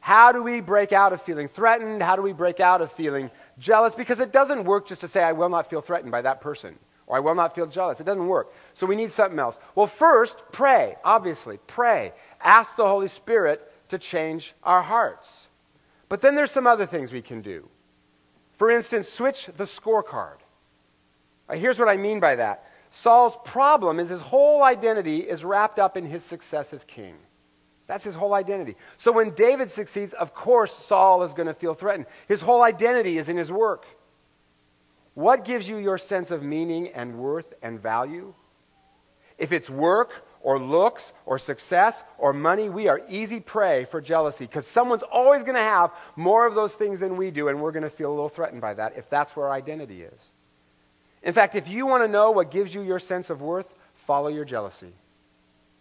How 0.00 0.32
do 0.32 0.42
we 0.42 0.60
break 0.60 0.92
out 0.92 1.12
of 1.12 1.22
feeling 1.22 1.48
threatened? 1.48 2.02
How 2.02 2.14
do 2.16 2.22
we 2.22 2.32
break 2.32 2.60
out 2.60 2.82
of 2.82 2.92
feeling 2.92 3.30
jealous? 3.58 3.94
Because 3.94 4.20
it 4.20 4.32
doesn't 4.32 4.64
work 4.64 4.86
just 4.86 5.00
to 5.00 5.08
say, 5.08 5.22
I 5.22 5.32
will 5.32 5.48
not 5.48 5.70
feel 5.70 5.80
threatened 5.80 6.12
by 6.12 6.22
that 6.22 6.40
person 6.40 6.78
or 7.12 7.16
I 7.16 7.20
will 7.20 7.34
not 7.34 7.54
feel 7.54 7.66
jealous. 7.66 8.00
It 8.00 8.04
doesn't 8.04 8.26
work. 8.26 8.54
So 8.72 8.86
we 8.86 8.96
need 8.96 9.12
something 9.12 9.38
else. 9.38 9.58
Well, 9.74 9.86
first, 9.86 10.38
pray, 10.50 10.96
obviously. 11.04 11.58
Pray. 11.66 12.14
Ask 12.40 12.74
the 12.74 12.88
Holy 12.88 13.08
Spirit 13.08 13.70
to 13.90 13.98
change 13.98 14.54
our 14.62 14.80
hearts. 14.80 15.48
But 16.08 16.22
then 16.22 16.36
there's 16.36 16.50
some 16.50 16.66
other 16.66 16.86
things 16.86 17.12
we 17.12 17.20
can 17.20 17.42
do. 17.42 17.68
For 18.54 18.70
instance, 18.70 19.10
switch 19.10 19.50
the 19.58 19.64
scorecard. 19.64 20.38
Uh, 21.50 21.56
here's 21.56 21.78
what 21.78 21.90
I 21.90 21.98
mean 21.98 22.18
by 22.18 22.36
that 22.36 22.64
Saul's 22.90 23.36
problem 23.44 24.00
is 24.00 24.08
his 24.08 24.22
whole 24.22 24.62
identity 24.62 25.18
is 25.18 25.44
wrapped 25.44 25.78
up 25.78 25.98
in 25.98 26.06
his 26.06 26.24
success 26.24 26.72
as 26.72 26.82
king. 26.82 27.16
That's 27.88 28.04
his 28.04 28.14
whole 28.14 28.32
identity. 28.32 28.74
So 28.96 29.12
when 29.12 29.34
David 29.34 29.70
succeeds, 29.70 30.14
of 30.14 30.32
course, 30.32 30.72
Saul 30.72 31.24
is 31.24 31.34
going 31.34 31.48
to 31.48 31.52
feel 31.52 31.74
threatened. 31.74 32.06
His 32.26 32.40
whole 32.40 32.62
identity 32.62 33.18
is 33.18 33.28
in 33.28 33.36
his 33.36 33.52
work. 33.52 33.84
What 35.14 35.44
gives 35.44 35.68
you 35.68 35.76
your 35.76 35.98
sense 35.98 36.30
of 36.30 36.42
meaning 36.42 36.88
and 36.88 37.18
worth 37.18 37.52
and 37.62 37.80
value? 37.80 38.34
If 39.38 39.52
it's 39.52 39.68
work 39.68 40.24
or 40.40 40.58
looks 40.58 41.12
or 41.26 41.38
success 41.38 42.02
or 42.18 42.32
money, 42.32 42.68
we 42.68 42.88
are 42.88 43.02
easy 43.08 43.40
prey 43.40 43.84
for 43.84 44.00
jealousy 44.00 44.46
because 44.46 44.66
someone's 44.66 45.02
always 45.02 45.42
going 45.42 45.54
to 45.54 45.60
have 45.60 45.90
more 46.16 46.46
of 46.46 46.54
those 46.54 46.74
things 46.74 47.00
than 47.00 47.16
we 47.16 47.30
do, 47.30 47.48
and 47.48 47.60
we're 47.60 47.72
going 47.72 47.82
to 47.82 47.90
feel 47.90 48.10
a 48.10 48.14
little 48.14 48.28
threatened 48.28 48.60
by 48.60 48.74
that 48.74 48.96
if 48.96 49.10
that's 49.10 49.36
where 49.36 49.46
our 49.46 49.52
identity 49.52 50.02
is. 50.02 50.30
In 51.22 51.32
fact, 51.32 51.54
if 51.54 51.68
you 51.68 51.86
want 51.86 52.02
to 52.02 52.08
know 52.08 52.30
what 52.30 52.50
gives 52.50 52.74
you 52.74 52.82
your 52.82 52.98
sense 52.98 53.30
of 53.30 53.42
worth, 53.42 53.74
follow 53.94 54.28
your 54.28 54.44
jealousy. 54.44 54.92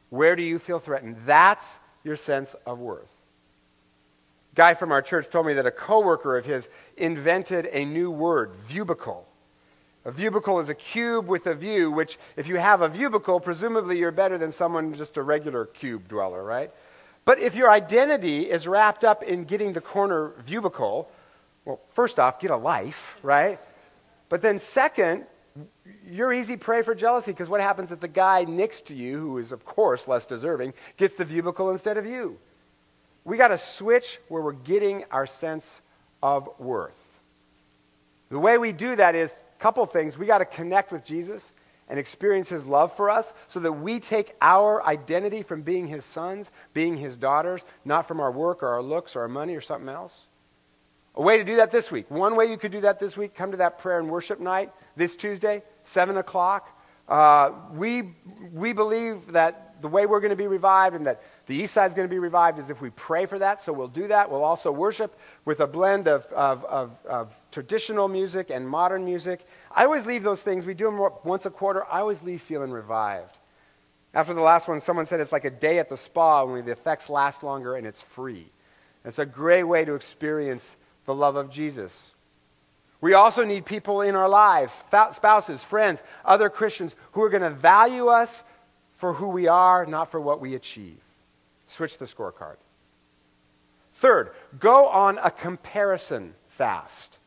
Where 0.09 0.35
do 0.35 0.43
you 0.43 0.59
feel 0.59 0.79
threatened? 0.79 1.17
That's 1.25 1.79
your 2.03 2.15
sense 2.15 2.55
of 2.65 2.79
worth. 2.79 3.20
Guy 4.53 4.73
from 4.73 4.91
our 4.91 5.01
church 5.01 5.29
told 5.29 5.45
me 5.45 5.53
that 5.53 5.65
a 5.65 5.71
coworker 5.71 6.37
of 6.37 6.45
his 6.45 6.67
invented 6.97 7.69
a 7.71 7.85
new 7.85 8.11
word, 8.11 8.51
vubicle. 8.63 9.25
A 10.03 10.11
vubicle 10.11 10.59
is 10.59 10.67
a 10.67 10.75
cube 10.75 11.27
with 11.27 11.47
a 11.47 11.53
view, 11.53 11.91
which, 11.91 12.17
if 12.35 12.47
you 12.47 12.57
have 12.57 12.81
a 12.81 12.89
vubicle, 12.89 13.39
presumably 13.39 13.97
you're 13.97 14.11
better 14.11 14.37
than 14.37 14.51
someone 14.51 14.93
just 14.93 15.15
a 15.15 15.21
regular 15.21 15.65
cube 15.65 16.07
dweller, 16.07 16.43
right? 16.43 16.71
But 17.23 17.39
if 17.39 17.55
your 17.55 17.69
identity 17.69 18.49
is 18.49 18.67
wrapped 18.67 19.05
up 19.05 19.23
in 19.23 19.45
getting 19.45 19.73
the 19.73 19.81
corner 19.81 20.33
vubicle, 20.39 21.07
well, 21.65 21.79
first 21.93 22.19
off, 22.19 22.39
get 22.39 22.51
a 22.51 22.57
life, 22.57 23.17
right? 23.21 23.59
But 24.27 24.41
then, 24.41 24.57
second, 24.57 25.25
you're 26.07 26.33
easy 26.33 26.57
prey 26.57 26.81
for 26.81 26.95
jealousy 26.95 27.31
because 27.31 27.47
what 27.47 27.61
happens 27.61 27.91
if 27.91 27.99
the 27.99 28.07
guy 28.07 28.43
next 28.43 28.87
to 28.87 28.95
you, 28.95 29.19
who 29.19 29.37
is, 29.37 29.51
of 29.51 29.65
course, 29.65 30.07
less 30.07 30.25
deserving, 30.25 30.73
gets 30.97 31.15
the 31.15 31.25
vubicle 31.25 31.69
instead 31.69 31.97
of 31.97 32.05
you? 32.05 32.39
We 33.23 33.37
got 33.37 33.49
to 33.49 33.57
switch 33.57 34.19
where 34.27 34.41
we're 34.41 34.53
getting 34.53 35.03
our 35.11 35.27
sense 35.27 35.81
of 36.23 36.49
worth. 36.59 36.99
The 38.29 38.39
way 38.39 38.57
we 38.57 38.71
do 38.71 38.95
that 38.95 39.15
is 39.15 39.39
a 39.57 39.61
couple 39.61 39.85
things. 39.85 40.17
We 40.17 40.25
got 40.25 40.39
to 40.39 40.45
connect 40.45 40.91
with 40.91 41.03
Jesus 41.03 41.51
and 41.89 41.99
experience 41.99 42.47
his 42.47 42.65
love 42.65 42.95
for 42.95 43.09
us 43.09 43.33
so 43.49 43.59
that 43.59 43.73
we 43.73 43.99
take 43.99 44.33
our 44.41 44.83
identity 44.85 45.43
from 45.43 45.61
being 45.61 45.87
his 45.87 46.05
sons, 46.05 46.49
being 46.73 46.95
his 46.95 47.17
daughters, 47.17 47.65
not 47.83 48.07
from 48.07 48.21
our 48.21 48.31
work 48.31 48.63
or 48.63 48.69
our 48.69 48.81
looks 48.81 49.15
or 49.15 49.21
our 49.21 49.27
money 49.27 49.55
or 49.55 49.61
something 49.61 49.89
else. 49.89 50.27
A 51.15 51.21
way 51.21 51.37
to 51.37 51.43
do 51.43 51.57
that 51.57 51.71
this 51.71 51.91
week. 51.91 52.09
One 52.09 52.37
way 52.37 52.45
you 52.45 52.57
could 52.57 52.71
do 52.71 52.81
that 52.81 52.99
this 52.99 53.17
week, 53.17 53.35
come 53.35 53.51
to 53.51 53.57
that 53.57 53.79
prayer 53.79 53.99
and 53.99 54.09
worship 54.09 54.39
night 54.39 54.71
this 54.95 55.17
Tuesday, 55.17 55.61
7 55.83 56.15
o'clock. 56.15 56.79
Uh, 57.09 57.51
we, 57.73 58.13
we 58.53 58.71
believe 58.71 59.33
that 59.33 59.81
the 59.81 59.89
way 59.89 60.05
we're 60.05 60.21
going 60.21 60.29
to 60.29 60.37
be 60.37 60.47
revived 60.47 60.95
and 60.95 61.05
that 61.07 61.21
the 61.51 61.57
east 61.57 61.73
side 61.73 61.87
is 61.87 61.93
going 61.93 62.07
to 62.07 62.09
be 62.09 62.17
revived 62.17 62.59
is 62.59 62.69
if 62.69 62.79
we 62.79 62.91
pray 62.91 63.25
for 63.25 63.37
that, 63.39 63.61
so 63.61 63.73
we'll 63.73 63.89
do 63.89 64.07
that. 64.07 64.31
We'll 64.31 64.45
also 64.45 64.71
worship 64.71 65.19
with 65.43 65.59
a 65.59 65.67
blend 65.67 66.07
of, 66.07 66.25
of, 66.27 66.63
of, 66.63 66.91
of 67.05 67.35
traditional 67.51 68.07
music 68.07 68.49
and 68.49 68.65
modern 68.65 69.03
music. 69.03 69.45
I 69.69 69.83
always 69.83 70.05
leave 70.05 70.23
those 70.23 70.41
things, 70.41 70.65
we 70.65 70.73
do 70.73 70.85
them 70.85 70.97
once 71.25 71.45
a 71.45 71.49
quarter, 71.49 71.83
I 71.91 71.99
always 71.99 72.23
leave 72.23 72.41
feeling 72.41 72.71
revived. 72.71 73.37
After 74.13 74.33
the 74.33 74.39
last 74.39 74.69
one, 74.69 74.79
someone 74.79 75.05
said 75.05 75.19
it's 75.19 75.33
like 75.33 75.43
a 75.43 75.49
day 75.49 75.77
at 75.77 75.89
the 75.89 75.97
spa, 75.97 76.41
only 76.41 76.61
the 76.61 76.71
effects 76.71 77.09
last 77.09 77.43
longer 77.43 77.75
and 77.75 77.85
it's 77.85 78.01
free. 78.01 78.47
It's 79.03 79.19
a 79.19 79.25
great 79.25 79.63
way 79.63 79.83
to 79.83 79.93
experience 79.93 80.77
the 81.03 81.13
love 81.13 81.35
of 81.35 81.51
Jesus. 81.51 82.11
We 83.01 83.13
also 83.13 83.43
need 83.43 83.65
people 83.65 83.99
in 83.99 84.15
our 84.15 84.29
lives, 84.29 84.85
spouses, 85.11 85.61
friends, 85.65 86.01
other 86.23 86.49
Christians, 86.49 86.95
who 87.11 87.21
are 87.23 87.29
going 87.29 87.43
to 87.43 87.49
value 87.49 88.07
us 88.07 88.41
for 88.95 89.11
who 89.11 89.27
we 89.27 89.47
are, 89.49 89.85
not 89.85 90.11
for 90.11 90.21
what 90.21 90.39
we 90.39 90.55
achieve. 90.55 91.01
Switch 91.71 91.97
the 91.97 92.05
scorecard. 92.05 92.57
Third, 93.95 94.31
go 94.59 94.87
on 94.87 95.17
a 95.23 95.31
comparison 95.31 96.33
fast. 96.49 97.17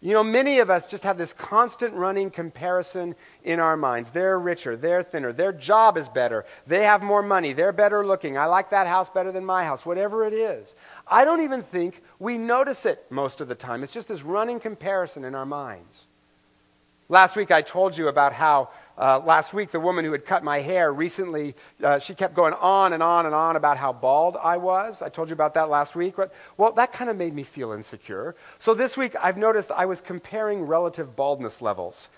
You 0.00 0.12
know, 0.12 0.24
many 0.24 0.58
of 0.58 0.68
us 0.68 0.84
just 0.84 1.04
have 1.04 1.16
this 1.16 1.32
constant 1.32 1.94
running 1.94 2.30
comparison 2.30 3.14
in 3.42 3.60
our 3.60 3.76
minds. 3.76 4.10
They're 4.10 4.38
richer, 4.38 4.76
they're 4.76 5.02
thinner, 5.02 5.32
their 5.32 5.52
job 5.52 5.96
is 5.96 6.08
better, 6.08 6.44
they 6.66 6.82
have 6.82 7.02
more 7.02 7.22
money, 7.22 7.54
they're 7.54 7.72
better 7.72 8.04
looking. 8.04 8.36
I 8.36 8.46
like 8.46 8.70
that 8.70 8.86
house 8.86 9.08
better 9.08 9.32
than 9.32 9.46
my 9.46 9.64
house, 9.64 9.86
whatever 9.86 10.26
it 10.26 10.34
is. 10.34 10.74
I 11.06 11.24
don't 11.24 11.40
even 11.40 11.62
think 11.62 12.02
we 12.18 12.36
notice 12.36 12.84
it 12.84 13.06
most 13.08 13.40
of 13.40 13.48
the 13.48 13.54
time. 13.54 13.82
It's 13.82 13.92
just 13.92 14.08
this 14.08 14.22
running 14.22 14.60
comparison 14.60 15.24
in 15.24 15.34
our 15.34 15.46
minds. 15.46 16.04
Last 17.08 17.36
week 17.36 17.50
I 17.50 17.62
told 17.62 17.96
you 17.96 18.08
about 18.08 18.32
how 18.32 18.70
uh, 18.96 19.20
last 19.24 19.52
week, 19.52 19.72
the 19.72 19.80
woman 19.80 20.04
who 20.04 20.12
had 20.12 20.24
cut 20.24 20.44
my 20.44 20.60
hair 20.60 20.92
recently, 20.92 21.56
uh, 21.82 21.98
she 21.98 22.14
kept 22.14 22.34
going 22.34 22.54
on 22.54 22.92
and 22.92 23.02
on 23.02 23.26
and 23.26 23.34
on 23.34 23.56
about 23.56 23.76
how 23.76 23.92
bald 23.92 24.36
I 24.40 24.56
was. 24.56 25.02
I 25.02 25.08
told 25.08 25.28
you 25.28 25.32
about 25.32 25.54
that 25.54 25.68
last 25.68 25.96
week. 25.96 26.14
But, 26.16 26.32
well, 26.56 26.72
that 26.72 26.92
kind 26.92 27.10
of 27.10 27.16
made 27.16 27.34
me 27.34 27.42
feel 27.42 27.72
insecure. 27.72 28.36
So 28.58 28.72
this 28.72 28.96
week, 28.96 29.16
I've 29.20 29.36
noticed 29.36 29.72
I 29.72 29.86
was 29.86 30.00
comparing 30.00 30.62
relative 30.62 31.16
baldness 31.16 31.60
levels. 31.60 32.08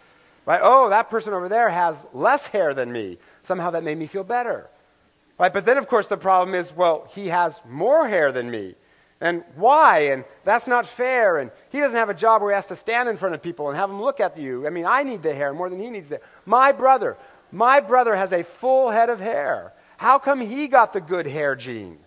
Right? 0.45 0.61
Oh, 0.63 0.91
that 0.91 1.11
person 1.11 1.33
over 1.33 1.49
there 1.49 1.71
has 1.71 2.07
less 2.13 2.47
hair 2.49 2.75
than 2.75 2.93
me. 2.93 3.19
Somehow 3.43 3.71
that 3.71 3.83
made 3.83 3.99
me 3.99 4.07
feel 4.07 4.25
better. 4.25 4.69
Right? 5.39 5.53
But 5.53 5.65
then, 5.65 5.79
of 5.79 5.89
course, 5.89 6.07
the 6.07 6.17
problem 6.17 6.55
is, 6.55 6.73
well, 6.73 7.09
he 7.15 7.29
has 7.29 7.61
more 7.67 8.07
hair 8.07 8.33
than 8.33 8.51
me. 8.51 8.75
And 9.21 9.45
why? 9.55 10.01
And 10.01 10.25
that's 10.45 10.67
not 10.67 10.87
fair. 10.87 11.39
And 11.39 11.51
he 11.71 11.81
doesn't 11.81 11.97
have 11.97 12.11
a 12.11 12.15
job 12.15 12.43
where 12.43 12.51
he 12.51 12.55
has 12.55 12.67
to 12.67 12.77
stand 12.77 13.09
in 13.09 13.17
front 13.17 13.35
of 13.35 13.43
people 13.43 13.69
and 13.69 13.77
have 13.77 13.89
them 13.89 14.01
look 14.01 14.21
at 14.21 14.37
you. 14.37 14.67
I 14.67 14.71
mean, 14.71 14.85
I 14.87 15.03
need 15.03 15.23
the 15.23 15.35
hair 15.35 15.55
more 15.55 15.71
than 15.71 15.81
he 15.81 15.91
needs 15.91 16.09
the 16.09 16.21
My 16.45 16.73
brother, 16.73 17.17
my 17.51 17.81
brother 17.81 18.15
has 18.15 18.33
a 18.33 18.43
full 18.43 18.91
head 18.91 19.09
of 19.09 19.21
hair. 19.21 19.73
How 19.97 20.19
come 20.19 20.41
he 20.41 20.69
got 20.69 20.93
the 20.93 21.01
good 21.01 21.27
hair 21.27 21.55
gene? 21.55 21.99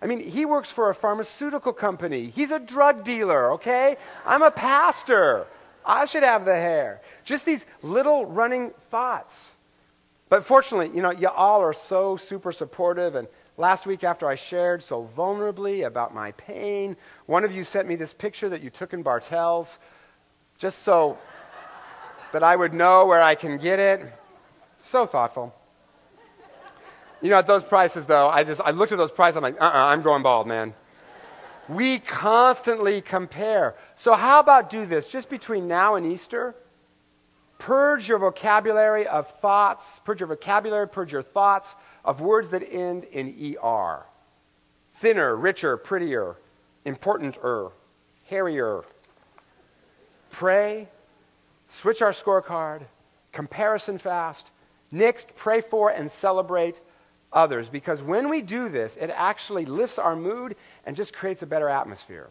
I 0.00 0.06
mean, 0.06 0.20
he 0.20 0.44
works 0.44 0.70
for 0.70 0.90
a 0.90 0.94
pharmaceutical 0.94 1.72
company. 1.72 2.30
He's 2.30 2.50
a 2.50 2.58
drug 2.58 3.02
dealer, 3.02 3.52
okay? 3.54 3.96
I'm 4.24 4.42
a 4.42 4.50
pastor. 4.50 5.46
I 5.84 6.04
should 6.04 6.22
have 6.22 6.44
the 6.44 6.54
hair. 6.54 7.00
Just 7.24 7.46
these 7.46 7.64
little 7.82 8.26
running 8.26 8.70
thoughts. 8.90 9.52
But 10.28 10.44
fortunately, 10.44 10.94
you 10.94 11.02
know, 11.02 11.10
you 11.10 11.28
all 11.28 11.60
are 11.62 11.72
so 11.72 12.16
super 12.16 12.52
supportive 12.52 13.14
and 13.14 13.26
Last 13.58 13.88
week, 13.88 14.04
after 14.04 14.28
I 14.28 14.36
shared 14.36 14.84
so 14.84 15.10
vulnerably 15.16 15.84
about 15.84 16.14
my 16.14 16.30
pain, 16.32 16.96
one 17.26 17.42
of 17.42 17.50
you 17.50 17.64
sent 17.64 17.88
me 17.88 17.96
this 17.96 18.12
picture 18.12 18.48
that 18.50 18.62
you 18.62 18.70
took 18.70 18.92
in 18.92 19.02
Bartels 19.02 19.80
just 20.58 20.84
so 20.84 21.18
that 22.32 22.44
I 22.44 22.54
would 22.54 22.72
know 22.72 23.06
where 23.06 23.20
I 23.20 23.34
can 23.34 23.58
get 23.58 23.80
it. 23.80 24.12
So 24.78 25.06
thoughtful. 25.06 25.52
You 27.20 27.30
know, 27.30 27.38
at 27.38 27.48
those 27.48 27.64
prices, 27.64 28.06
though, 28.06 28.28
I 28.28 28.44
just 28.44 28.60
I 28.60 28.70
looked 28.70 28.92
at 28.92 28.98
those 28.98 29.10
prices. 29.10 29.38
I'm 29.38 29.42
like, 29.42 29.60
uh, 29.60 29.64
uh-uh, 29.64 29.86
I'm 29.86 30.02
going 30.02 30.22
bald, 30.22 30.46
man. 30.46 30.72
We 31.68 31.98
constantly 31.98 33.00
compare. 33.00 33.74
So 33.96 34.14
how 34.14 34.38
about 34.38 34.70
do 34.70 34.86
this 34.86 35.08
just 35.08 35.28
between 35.28 35.66
now 35.66 35.96
and 35.96 36.06
Easter? 36.06 36.54
Purge 37.58 38.08
your 38.08 38.18
vocabulary 38.18 39.08
of 39.08 39.28
thoughts. 39.40 40.00
Purge 40.04 40.20
your 40.20 40.28
vocabulary. 40.28 40.86
Purge 40.86 41.12
your 41.12 41.22
thoughts 41.22 41.74
of 42.04 42.20
words 42.20 42.50
that 42.50 42.62
end 42.70 43.04
in 43.04 43.56
er. 43.62 44.06
Thinner, 44.94 45.36
richer, 45.36 45.76
prettier, 45.76 46.36
importanter, 46.84 47.70
hairier. 48.24 48.82
Pray, 50.30 50.88
switch 51.68 52.02
our 52.02 52.12
scorecard, 52.12 52.82
comparison 53.32 53.98
fast. 53.98 54.46
Next, 54.90 55.34
pray 55.36 55.60
for 55.60 55.90
and 55.90 56.10
celebrate 56.10 56.80
others 57.32 57.68
because 57.68 58.02
when 58.02 58.28
we 58.28 58.42
do 58.42 58.68
this, 58.68 58.96
it 58.96 59.10
actually 59.14 59.66
lifts 59.66 59.98
our 59.98 60.16
mood 60.16 60.56
and 60.86 60.96
just 60.96 61.12
creates 61.12 61.42
a 61.42 61.46
better 61.46 61.68
atmosphere. 61.68 62.28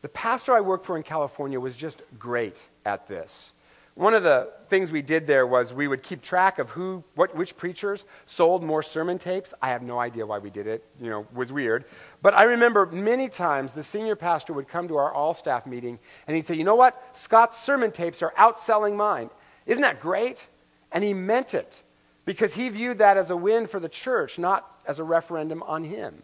The 0.00 0.08
pastor 0.08 0.54
I 0.54 0.60
worked 0.60 0.86
for 0.86 0.96
in 0.96 1.02
California 1.02 1.58
was 1.58 1.76
just 1.76 2.02
great 2.18 2.62
at 2.84 3.08
this. 3.08 3.52
One 3.98 4.14
of 4.14 4.22
the 4.22 4.52
things 4.68 4.92
we 4.92 5.02
did 5.02 5.26
there 5.26 5.44
was 5.44 5.74
we 5.74 5.88
would 5.88 6.04
keep 6.04 6.22
track 6.22 6.60
of 6.60 6.70
who, 6.70 7.02
what, 7.16 7.34
which 7.34 7.56
preachers 7.56 8.04
sold 8.26 8.62
more 8.62 8.80
sermon 8.80 9.18
tapes. 9.18 9.52
I 9.60 9.70
have 9.70 9.82
no 9.82 9.98
idea 9.98 10.24
why 10.24 10.38
we 10.38 10.50
did 10.50 10.68
it. 10.68 10.84
You 11.00 11.10
know, 11.10 11.26
was 11.34 11.50
weird. 11.50 11.84
But 12.22 12.32
I 12.32 12.44
remember 12.44 12.86
many 12.86 13.28
times 13.28 13.72
the 13.72 13.82
senior 13.82 14.14
pastor 14.14 14.52
would 14.52 14.68
come 14.68 14.86
to 14.86 14.96
our 14.98 15.12
all 15.12 15.34
staff 15.34 15.66
meeting 15.66 15.98
and 16.28 16.36
he'd 16.36 16.46
say, 16.46 16.54
"You 16.54 16.62
know 16.62 16.76
what? 16.76 17.08
Scott's 17.12 17.60
sermon 17.60 17.90
tapes 17.90 18.22
are 18.22 18.32
outselling 18.38 18.94
mine. 18.94 19.30
Isn't 19.66 19.82
that 19.82 19.98
great?" 19.98 20.46
And 20.92 21.02
he 21.02 21.12
meant 21.12 21.52
it 21.52 21.82
because 22.24 22.54
he 22.54 22.68
viewed 22.68 22.98
that 22.98 23.16
as 23.16 23.30
a 23.30 23.36
win 23.36 23.66
for 23.66 23.80
the 23.80 23.88
church, 23.88 24.38
not 24.38 24.80
as 24.86 25.00
a 25.00 25.04
referendum 25.04 25.60
on 25.64 25.82
him. 25.82 26.22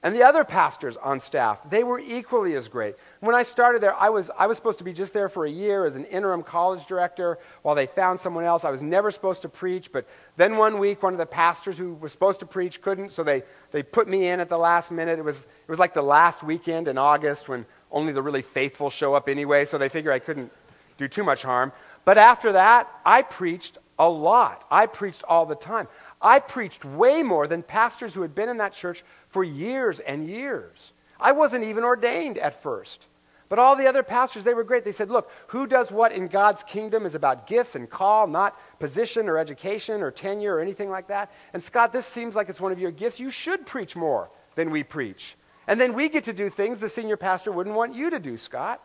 And 0.00 0.14
the 0.14 0.22
other 0.22 0.44
pastors 0.44 0.96
on 0.96 1.18
staff, 1.18 1.58
they 1.68 1.82
were 1.82 1.98
equally 1.98 2.54
as 2.54 2.68
great. 2.68 2.94
When 3.18 3.34
I 3.34 3.42
started 3.42 3.82
there, 3.82 3.96
I 3.96 4.10
was, 4.10 4.30
I 4.38 4.46
was 4.46 4.56
supposed 4.56 4.78
to 4.78 4.84
be 4.84 4.92
just 4.92 5.12
there 5.12 5.28
for 5.28 5.44
a 5.44 5.50
year 5.50 5.84
as 5.86 5.96
an 5.96 6.04
interim 6.04 6.44
college 6.44 6.86
director 6.86 7.36
while 7.62 7.74
they 7.74 7.86
found 7.86 8.20
someone 8.20 8.44
else. 8.44 8.64
I 8.64 8.70
was 8.70 8.80
never 8.80 9.10
supposed 9.10 9.42
to 9.42 9.48
preach, 9.48 9.90
but 9.90 10.06
then 10.36 10.56
one 10.56 10.78
week, 10.78 11.02
one 11.02 11.14
of 11.14 11.18
the 11.18 11.26
pastors 11.26 11.76
who 11.76 11.94
was 11.94 12.12
supposed 12.12 12.38
to 12.40 12.46
preach 12.46 12.80
couldn't, 12.80 13.10
so 13.10 13.24
they, 13.24 13.42
they 13.72 13.82
put 13.82 14.06
me 14.06 14.28
in 14.28 14.38
at 14.38 14.48
the 14.48 14.58
last 14.58 14.92
minute. 14.92 15.18
It 15.18 15.24
was, 15.24 15.40
it 15.40 15.68
was 15.68 15.80
like 15.80 15.94
the 15.94 16.02
last 16.02 16.44
weekend 16.44 16.86
in 16.86 16.96
August 16.96 17.48
when 17.48 17.66
only 17.90 18.12
the 18.12 18.22
really 18.22 18.42
faithful 18.42 18.90
show 18.90 19.14
up 19.14 19.28
anyway, 19.28 19.64
so 19.64 19.78
they 19.78 19.88
figured 19.88 20.14
I 20.14 20.20
couldn't 20.20 20.52
do 20.96 21.08
too 21.08 21.24
much 21.24 21.42
harm. 21.42 21.72
But 22.04 22.18
after 22.18 22.52
that, 22.52 22.88
I 23.04 23.22
preached 23.22 23.78
a 23.98 24.08
lot. 24.08 24.64
I 24.70 24.86
preached 24.86 25.24
all 25.24 25.44
the 25.44 25.56
time. 25.56 25.88
I 26.22 26.38
preached 26.38 26.84
way 26.84 27.22
more 27.22 27.46
than 27.48 27.62
pastors 27.62 28.14
who 28.14 28.22
had 28.22 28.34
been 28.34 28.48
in 28.48 28.58
that 28.58 28.72
church 28.72 29.04
for 29.28 29.44
years 29.44 30.00
and 30.00 30.28
years. 30.28 30.92
I 31.20 31.32
wasn't 31.32 31.64
even 31.64 31.84
ordained 31.84 32.38
at 32.38 32.62
first. 32.62 33.06
But 33.48 33.58
all 33.58 33.76
the 33.76 33.86
other 33.86 34.02
pastors, 34.02 34.44
they 34.44 34.52
were 34.52 34.64
great. 34.64 34.84
They 34.84 34.92
said, 34.92 35.10
look, 35.10 35.30
who 35.48 35.66
does 35.66 35.90
what 35.90 36.12
in 36.12 36.28
God's 36.28 36.62
kingdom 36.62 37.06
is 37.06 37.14
about 37.14 37.46
gifts 37.46 37.74
and 37.74 37.88
call, 37.88 38.26
not 38.26 38.58
position 38.78 39.28
or 39.28 39.38
education 39.38 40.02
or 40.02 40.10
tenure 40.10 40.56
or 40.56 40.60
anything 40.60 40.90
like 40.90 41.08
that. 41.08 41.32
And 41.54 41.62
Scott, 41.62 41.92
this 41.92 42.06
seems 42.06 42.36
like 42.36 42.50
it's 42.50 42.60
one 42.60 42.72
of 42.72 42.78
your 42.78 42.90
gifts. 42.90 43.18
You 43.18 43.30
should 43.30 43.64
preach 43.64 43.96
more 43.96 44.30
than 44.54 44.70
we 44.70 44.82
preach. 44.82 45.34
And 45.66 45.80
then 45.80 45.94
we 45.94 46.08
get 46.10 46.24
to 46.24 46.32
do 46.32 46.50
things 46.50 46.80
the 46.80 46.90
senior 46.90 47.16
pastor 47.16 47.50
wouldn't 47.50 47.76
want 47.76 47.94
you 47.94 48.10
to 48.10 48.18
do, 48.18 48.36
Scott. 48.36 48.82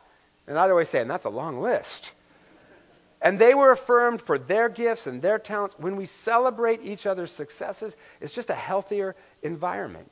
And 0.47 0.57
I'd 0.57 0.69
always 0.69 0.89
say, 0.89 1.01
and 1.01 1.09
that's 1.09 1.25
a 1.25 1.29
long 1.29 1.61
list. 1.61 2.11
And 3.21 3.39
they 3.39 3.53
were 3.53 3.71
affirmed 3.71 4.21
for 4.21 4.37
their 4.37 4.69
gifts 4.69 5.07
and 5.07 5.21
their 5.21 5.39
talents. 5.39 5.75
When 5.77 5.95
we 5.95 6.05
celebrate 6.05 6.81
each 6.83 7.05
other's 7.05 7.31
successes, 7.31 7.95
it's 8.21 8.33
just 8.33 8.49
a 8.49 8.55
healthier 8.55 9.15
environment 9.41 10.11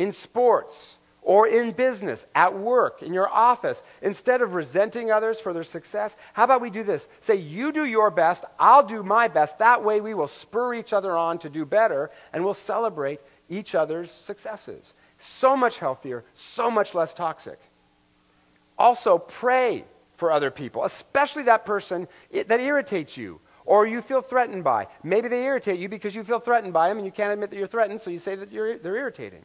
in 0.00 0.12
sports 0.12 0.96
or 1.20 1.46
in 1.46 1.72
business, 1.72 2.26
at 2.34 2.58
work, 2.58 3.02
in 3.02 3.12
your 3.12 3.28
office, 3.28 3.82
instead 4.00 4.40
of 4.40 4.54
resenting 4.54 5.10
others 5.10 5.38
for 5.38 5.52
their 5.52 5.62
success, 5.62 6.16
how 6.32 6.44
about 6.44 6.62
we 6.62 6.70
do 6.70 6.82
this? 6.82 7.06
Say, 7.20 7.36
you 7.36 7.70
do 7.70 7.84
your 7.84 8.10
best, 8.10 8.46
I'll 8.58 8.82
do 8.82 9.02
my 9.02 9.28
best. 9.28 9.58
That 9.58 9.84
way 9.84 10.00
we 10.00 10.14
will 10.14 10.26
spur 10.26 10.72
each 10.72 10.94
other 10.94 11.14
on 11.14 11.38
to 11.40 11.50
do 11.50 11.66
better 11.66 12.10
and 12.32 12.42
we'll 12.42 12.54
celebrate 12.54 13.20
each 13.50 13.74
other's 13.74 14.10
successes. 14.10 14.94
So 15.18 15.54
much 15.54 15.78
healthier, 15.78 16.24
so 16.34 16.70
much 16.70 16.94
less 16.94 17.12
toxic. 17.12 17.60
Also, 18.78 19.18
pray 19.18 19.84
for 20.16 20.32
other 20.32 20.50
people, 20.50 20.86
especially 20.86 21.42
that 21.42 21.66
person 21.66 22.08
that 22.32 22.60
irritates 22.60 23.18
you 23.18 23.38
or 23.66 23.86
you 23.86 24.00
feel 24.00 24.22
threatened 24.22 24.64
by. 24.64 24.86
Maybe 25.02 25.28
they 25.28 25.44
irritate 25.44 25.78
you 25.78 25.90
because 25.90 26.14
you 26.14 26.24
feel 26.24 26.40
threatened 26.40 26.72
by 26.72 26.88
them 26.88 26.96
and 26.96 27.04
you 27.04 27.12
can't 27.12 27.34
admit 27.34 27.50
that 27.50 27.58
you're 27.58 27.66
threatened, 27.66 28.00
so 28.00 28.08
you 28.08 28.18
say 28.18 28.34
that 28.34 28.50
they're 28.50 28.96
irritating. 28.96 29.44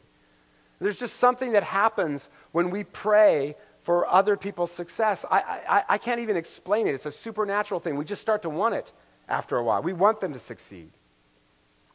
There's 0.78 0.96
just 0.96 1.16
something 1.16 1.52
that 1.52 1.62
happens 1.62 2.28
when 2.52 2.70
we 2.70 2.84
pray 2.84 3.56
for 3.82 4.06
other 4.06 4.36
people's 4.36 4.72
success. 4.72 5.24
I, 5.30 5.40
I, 5.68 5.84
I 5.90 5.98
can't 5.98 6.20
even 6.20 6.36
explain 6.36 6.86
it. 6.86 6.94
It's 6.94 7.06
a 7.06 7.12
supernatural 7.12 7.80
thing. 7.80 7.96
We 7.96 8.04
just 8.04 8.20
start 8.20 8.42
to 8.42 8.50
want 8.50 8.74
it 8.74 8.92
after 9.28 9.56
a 9.56 9.62
while. 9.62 9.82
We 9.82 9.92
want 9.92 10.20
them 10.20 10.32
to 10.32 10.38
succeed. 10.38 10.90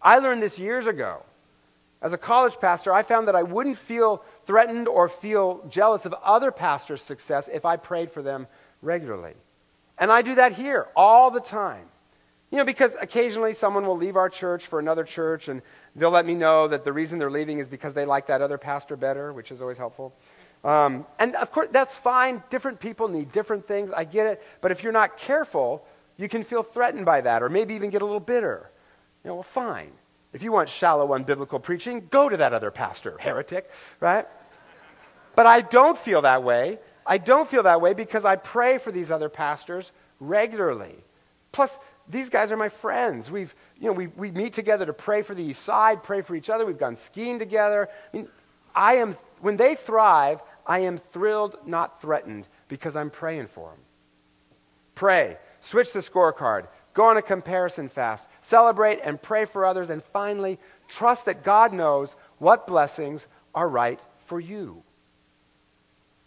I 0.01 0.17
learned 0.19 0.41
this 0.41 0.57
years 0.57 0.88
ago. 0.88 1.23
As 2.01 2.13
a 2.13 2.17
college 2.17 2.59
pastor, 2.59 2.91
I 2.91 3.03
found 3.03 3.27
that 3.27 3.35
I 3.35 3.43
wouldn't 3.43 3.77
feel 3.77 4.23
threatened 4.45 4.88
or 4.88 5.07
feel 5.07 5.63
jealous 5.69 6.05
of 6.05 6.15
other 6.23 6.51
pastors' 6.51 7.01
success 7.01 7.47
if 7.53 7.63
I 7.63 7.77
prayed 7.77 8.11
for 8.11 8.23
them 8.23 8.47
regularly. 8.81 9.33
And 10.00 10.11
I 10.11 10.23
do 10.23 10.33
that 10.35 10.53
here 10.53 10.88
all 10.95 11.29
the 11.29 11.39
time. 11.39 11.85
You 12.50 12.57
know, 12.57 12.65
because 12.65 12.95
occasionally 13.00 13.53
someone 13.53 13.85
will 13.85 13.97
leave 13.97 14.17
our 14.17 14.29
church 14.29 14.65
for 14.65 14.79
another 14.79 15.03
church 15.03 15.47
and 15.47 15.61
they'll 15.95 16.12
let 16.12 16.25
me 16.25 16.33
know 16.33 16.67
that 16.67 16.83
the 16.83 16.93
reason 16.93 17.19
they're 17.19 17.31
leaving 17.31 17.60
is 17.60 17.67
because 17.67 17.93
they 17.93 18.05
like 18.05 18.27
that 18.27 18.41
other 18.41 18.57
pastor 18.57 18.95
better, 18.95 19.33
which 19.33 19.51
is 19.51 19.62
always 19.62 19.77
helpful. 19.77 20.13
Um, 20.63 21.05
and 21.19 21.36
of 21.36 21.51
course, 21.51 21.69
that's 21.71 21.98
fine. 21.98 22.43
Different 22.50 22.79
people 22.79 23.07
need 23.07 23.31
different 23.31 23.67
things. 23.67 23.91
I 23.91 24.03
get 24.03 24.27
it. 24.27 24.43
But 24.62 24.71
if 24.71 24.83
you're 24.83 24.93
not 24.93 25.17
careful, 25.17 25.83
you 26.17 26.29
can 26.29 26.43
feel 26.43 26.63
threatened 26.63 27.05
by 27.05 27.21
that 27.21 27.41
or 27.41 27.50
maybe 27.50 27.74
even 27.74 27.89
get 27.89 28.01
a 28.01 28.05
little 28.05 28.20
bitter. 28.20 28.70
You 29.24 29.29
know, 29.29 29.35
well, 29.35 29.44
fine. 29.44 29.92
If 30.33 30.44
you 30.44 30.51
want 30.51 30.70
shallow, 30.70 31.07
unbiblical 31.07 31.61
preaching, 31.61 32.07
go 32.09 32.29
to 32.29 32.37
that 32.37 32.53
other 32.53 32.72
pastor, 32.72 33.18
heretic, 33.20 33.70
right? 34.00 34.27
But 35.35 35.46
I 35.46 35.61
don't 35.61 35.98
feel 35.98 36.22
that 36.22 36.44
way. 36.44 36.79
I 37.05 37.18
don't 37.18 37.50
feel 37.50 37.63
that 37.63 37.81
way 37.81 37.94
because 37.94 38.24
I 38.24 38.35
pray 38.35 38.77
for 38.77 38.92
these 38.92 39.11
other 39.11 39.29
pastors 39.29 39.92
regularly. 40.20 40.96
Plus, 41.51 41.77
these 42.09 42.29
guys 42.29 42.51
are 42.51 42.57
my 42.57 42.70
friends. 42.70 43.29
We've, 43.31 43.53
you 43.79 43.87
know, 43.87 43.94
we, 43.94 44.07
we 44.07 44.31
meet 44.31 44.53
together 44.53 44.85
to 44.85 44.94
pray 44.94 45.22
for 45.22 45.33
the 45.33 45.44
East 45.44 45.64
Side, 45.64 46.03
pray 46.03 46.22
for 46.22 46.35
each 46.35 46.50
other. 46.50 46.66
We've 46.66 46.77
gone 46.77 46.96
skiing 46.96 47.40
together. 47.40 47.90
I 48.14 48.18
mean, 48.18 48.27
I 48.75 48.96
am, 48.96 49.18
when 49.40 49.57
they 49.57 49.75
thrive, 49.75 50.42
I 50.66 50.79
am 50.79 50.98
thrilled, 50.98 51.57
not 51.66 52.01
threatened, 52.01 52.48
because 52.68 52.96
I'm 52.96 53.09
praying 53.09 53.48
for 53.48 53.70
them. 53.70 53.79
Pray. 54.96 55.37
Switch 55.61 55.94
the 55.94 56.00
scorecard. 56.00 56.68
Go 56.94 57.05
on 57.05 57.18
a 57.18 57.22
comparison 57.22 57.87
fast. 57.87 58.27
Celebrate 58.42 59.00
and 59.03 59.22
pray 59.22 59.46
for 59.46 59.66
others. 59.66 59.90
And 59.90 60.03
finally, 60.03 60.59
trust 60.87 61.25
that 61.25 61.44
God 61.44 61.72
knows 61.72 62.16
what 62.40 62.68
blessings 62.68 63.27
are 63.55 63.70
right 63.70 64.01
for 64.25 64.40
you. 64.40 64.83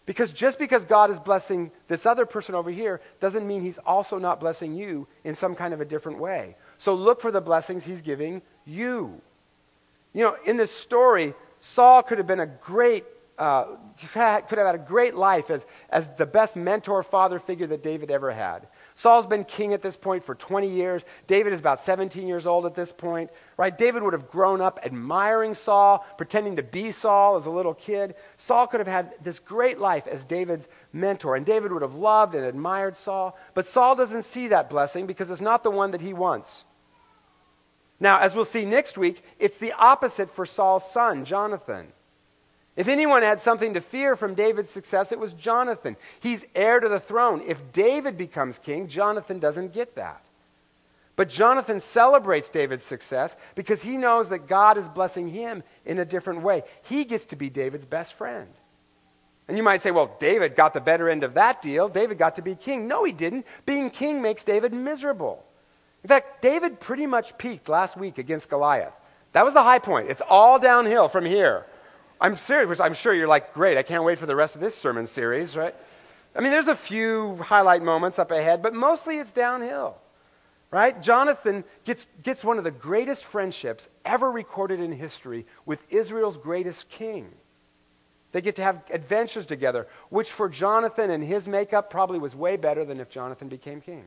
Because 0.05 0.31
just 0.31 0.59
because 0.59 0.85
God 0.85 1.09
is 1.09 1.19
blessing 1.19 1.71
this 1.87 2.05
other 2.05 2.25
person 2.25 2.53
over 2.53 2.69
here 2.69 3.01
doesn't 3.19 3.47
mean 3.47 3.61
he's 3.61 3.79
also 3.79 4.19
not 4.19 4.39
blessing 4.39 4.75
you 4.75 5.07
in 5.23 5.33
some 5.33 5.55
kind 5.55 5.73
of 5.73 5.81
a 5.81 5.85
different 5.85 6.19
way. 6.19 6.55
So 6.77 6.93
look 6.93 7.21
for 7.21 7.31
the 7.31 7.41
blessings 7.41 7.85
he's 7.85 8.01
giving 8.01 8.43
you. 8.65 9.19
You 10.13 10.23
know, 10.23 10.37
in 10.45 10.57
this 10.57 10.71
story, 10.71 11.33
Saul 11.59 12.03
could 12.03 12.19
have 12.19 12.27
been 12.27 12.39
a 12.39 12.45
great, 12.45 13.03
uh, 13.39 13.65
could 13.99 14.11
have 14.13 14.67
had 14.67 14.75
a 14.75 14.85
great 14.85 15.15
life 15.15 15.49
as, 15.49 15.65
as 15.89 16.07
the 16.17 16.25
best 16.25 16.55
mentor 16.55 17.01
father 17.01 17.39
figure 17.39 17.67
that 17.67 17.81
David 17.81 18.11
ever 18.11 18.31
had. 18.31 18.67
Saul's 18.97 19.27
been 19.27 19.43
king 19.43 19.73
at 19.73 19.81
this 19.81 19.97
point 19.97 20.23
for 20.23 20.35
20 20.35 20.69
years. 20.69 21.03
David 21.27 21.51
is 21.51 21.59
about 21.59 21.81
17 21.81 22.25
years 22.25 22.45
old 22.45 22.65
at 22.65 22.75
this 22.75 22.93
point, 22.93 23.29
right? 23.57 23.77
David 23.77 24.03
would 24.03 24.13
have 24.13 24.29
grown 24.29 24.61
up 24.61 24.79
admiring 24.85 25.53
Saul, 25.53 26.05
pretending 26.17 26.55
to 26.55 26.63
be 26.63 26.91
Saul 26.91 27.35
as 27.35 27.45
a 27.45 27.49
little 27.49 27.73
kid. 27.73 28.15
Saul 28.37 28.67
could 28.67 28.79
have 28.79 28.87
had 28.87 29.13
this 29.21 29.37
great 29.37 29.79
life 29.79 30.07
as 30.07 30.23
David's 30.23 30.69
mentor, 30.93 31.35
and 31.35 31.45
David 31.45 31.73
would 31.73 31.81
have 31.81 31.95
loved 31.95 32.35
and 32.35 32.45
admired 32.45 32.95
Saul. 32.95 33.37
But 33.53 33.67
Saul 33.67 33.97
doesn't 33.97 34.23
see 34.23 34.47
that 34.47 34.69
blessing 34.69 35.05
because 35.07 35.29
it's 35.29 35.41
not 35.41 35.63
the 35.63 35.71
one 35.71 35.91
that 35.91 36.01
he 36.01 36.13
wants. 36.13 36.63
Now, 37.99 38.19
as 38.19 38.33
we'll 38.33 38.45
see 38.45 38.63
next 38.63 38.97
week, 38.97 39.21
it's 39.39 39.57
the 39.57 39.73
opposite 39.73 40.29
for 40.29 40.45
Saul's 40.45 40.89
son, 40.89 41.25
Jonathan. 41.25 41.87
If 42.75 42.87
anyone 42.89 43.23
had 43.23 43.39
something 43.39 43.73
to 43.73 43.81
fear 43.81 44.15
from 44.15 44.33
David's 44.33 44.69
success, 44.69 45.11
it 45.11 45.19
was 45.19 45.33
Jonathan. 45.33 45.95
He's 46.19 46.45
heir 46.53 46.79
to 46.79 46.89
the 46.89 46.99
throne. 46.99 47.41
If 47.45 47.71
David 47.71 48.17
becomes 48.17 48.59
king, 48.59 48.87
Jonathan 48.87 49.39
doesn't 49.39 49.73
get 49.73 49.95
that. 49.95 50.21
But 51.15 51.29
Jonathan 51.29 51.79
celebrates 51.79 52.49
David's 52.49 52.83
success 52.83 53.37
because 53.55 53.83
he 53.83 53.95
knows 53.95 54.27
that 54.29 54.47
God 54.47 54.77
is 54.77 54.89
blessing 54.89 55.29
him 55.29 55.63
in 55.85 55.99
a 55.99 56.05
different 56.05 56.41
way. 56.41 56.63
He 56.83 57.05
gets 57.05 57.25
to 57.27 57.37
be 57.37 57.49
David's 57.49 57.85
best 57.85 58.13
friend. 58.13 58.49
And 59.47 59.55
you 59.55 59.63
might 59.63 59.81
say, 59.81 59.91
well, 59.91 60.13
David 60.19 60.57
got 60.57 60.73
the 60.73 60.81
better 60.81 61.09
end 61.09 61.23
of 61.23 61.35
that 61.35 61.61
deal. 61.61 61.87
David 61.87 62.17
got 62.17 62.35
to 62.35 62.41
be 62.41 62.55
king. 62.55 62.87
No, 62.87 63.05
he 63.05 63.13
didn't. 63.13 63.45
Being 63.65 63.89
king 63.89 64.21
makes 64.21 64.43
David 64.43 64.73
miserable. 64.73 65.45
In 66.03 66.09
fact, 66.09 66.41
David 66.41 66.81
pretty 66.81 67.05
much 67.05 67.37
peaked 67.37 67.69
last 67.69 67.95
week 67.95 68.17
against 68.17 68.49
Goliath. 68.49 68.93
That 69.31 69.45
was 69.45 69.53
the 69.53 69.63
high 69.63 69.79
point. 69.79 70.09
It's 70.09 70.21
all 70.27 70.59
downhill 70.59 71.07
from 71.07 71.25
here. 71.25 71.65
I'm 72.19 72.35
serious. 72.35 72.79
I'm 72.79 72.93
sure 72.93 73.13
you're 73.13 73.27
like, 73.27 73.53
great, 73.53 73.77
I 73.77 73.83
can't 73.83 74.03
wait 74.03 74.17
for 74.17 74.25
the 74.25 74.35
rest 74.35 74.55
of 74.55 74.61
this 74.61 74.75
sermon 74.75 75.07
series, 75.07 75.55
right? 75.55 75.75
I 76.35 76.41
mean, 76.41 76.51
there's 76.51 76.67
a 76.67 76.75
few 76.75 77.37
highlight 77.37 77.81
moments 77.81 78.19
up 78.19 78.31
ahead, 78.31 78.61
but 78.61 78.73
mostly 78.73 79.17
it's 79.17 79.31
downhill, 79.31 79.97
right? 80.71 81.01
Jonathan 81.01 81.63
gets, 81.85 82.05
gets 82.23 82.43
one 82.43 82.57
of 82.57 82.63
the 82.63 82.71
greatest 82.71 83.23
friendships 83.23 83.87
ever 84.03 84.29
recorded 84.31 84.79
in 84.79 84.91
history 84.91 85.45
with 85.65 85.83
Israel's 85.89 86.37
greatest 86.37 86.89
king. 86.89 87.31
They 88.33 88.41
get 88.41 88.57
to 88.57 88.63
have 88.63 88.83
adventures 88.91 89.45
together, 89.45 89.87
which 90.09 90.29
for 90.29 90.49
Jonathan 90.49 91.09
and 91.09 91.23
his 91.23 91.47
makeup 91.47 91.89
probably 91.89 92.19
was 92.19 92.35
way 92.35 92.57
better 92.57 92.83
than 92.83 92.99
if 92.99 93.09
Jonathan 93.09 93.47
became 93.47 93.79
king. 93.79 94.03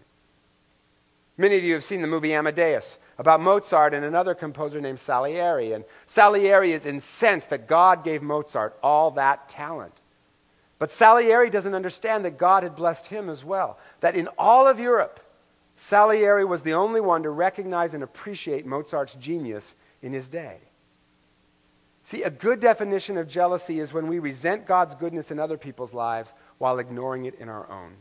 Many 1.41 1.57
of 1.57 1.63
you 1.63 1.75
have 1.75 1.85
seen 1.85 2.03
the 2.03 2.09
movie 2.09 2.35
Amadeus 2.35 2.99
about 3.17 3.41
Mozart 3.41 3.95
and 3.95 4.05
another 4.05 4.35
composer 4.35 4.81
named 4.81 4.99
Salieri. 4.99 5.73
And 5.73 5.85
Salieri 6.05 6.73
is 6.73 6.85
incensed 6.85 7.51
that 7.51 7.69
God 7.69 8.03
gave 8.03 8.23
Mozart 8.23 8.77
all 8.83 9.13
that 9.13 9.49
talent. 9.49 9.95
But 10.81 10.91
Salieri 10.91 11.49
doesn't 11.49 11.75
understand 11.75 12.25
that 12.25 12.39
God 12.39 12.65
had 12.65 12.75
blessed 12.75 13.07
him 13.07 13.31
as 13.31 13.45
well. 13.45 13.79
That 14.01 14.17
in 14.17 14.29
all 14.37 14.67
of 14.67 14.81
Europe, 14.81 15.21
Salieri 15.77 16.45
was 16.45 16.63
the 16.63 16.75
only 16.75 17.01
one 17.01 17.23
to 17.23 17.31
recognize 17.31 17.95
and 17.95 18.03
appreciate 18.03 18.67
Mozart's 18.67 19.15
genius 19.15 19.77
in 20.03 20.13
his 20.13 20.29
day. 20.29 20.59
See, 22.03 22.25
a 22.25 22.31
good 22.31 22.59
definition 22.59 23.17
of 23.17 23.29
jealousy 23.29 23.79
is 23.79 23.93
when 23.93 24.09
we 24.09 24.19
resent 24.19 24.67
God's 24.67 24.97
goodness 24.97 25.31
in 25.31 25.39
other 25.39 25.59
people's 25.59 25.95
lives 25.95 26.33
while 26.59 26.81
ignoring 26.81 27.27
it 27.27 27.35
in 27.39 27.49
our 27.49 27.71
own 27.71 27.97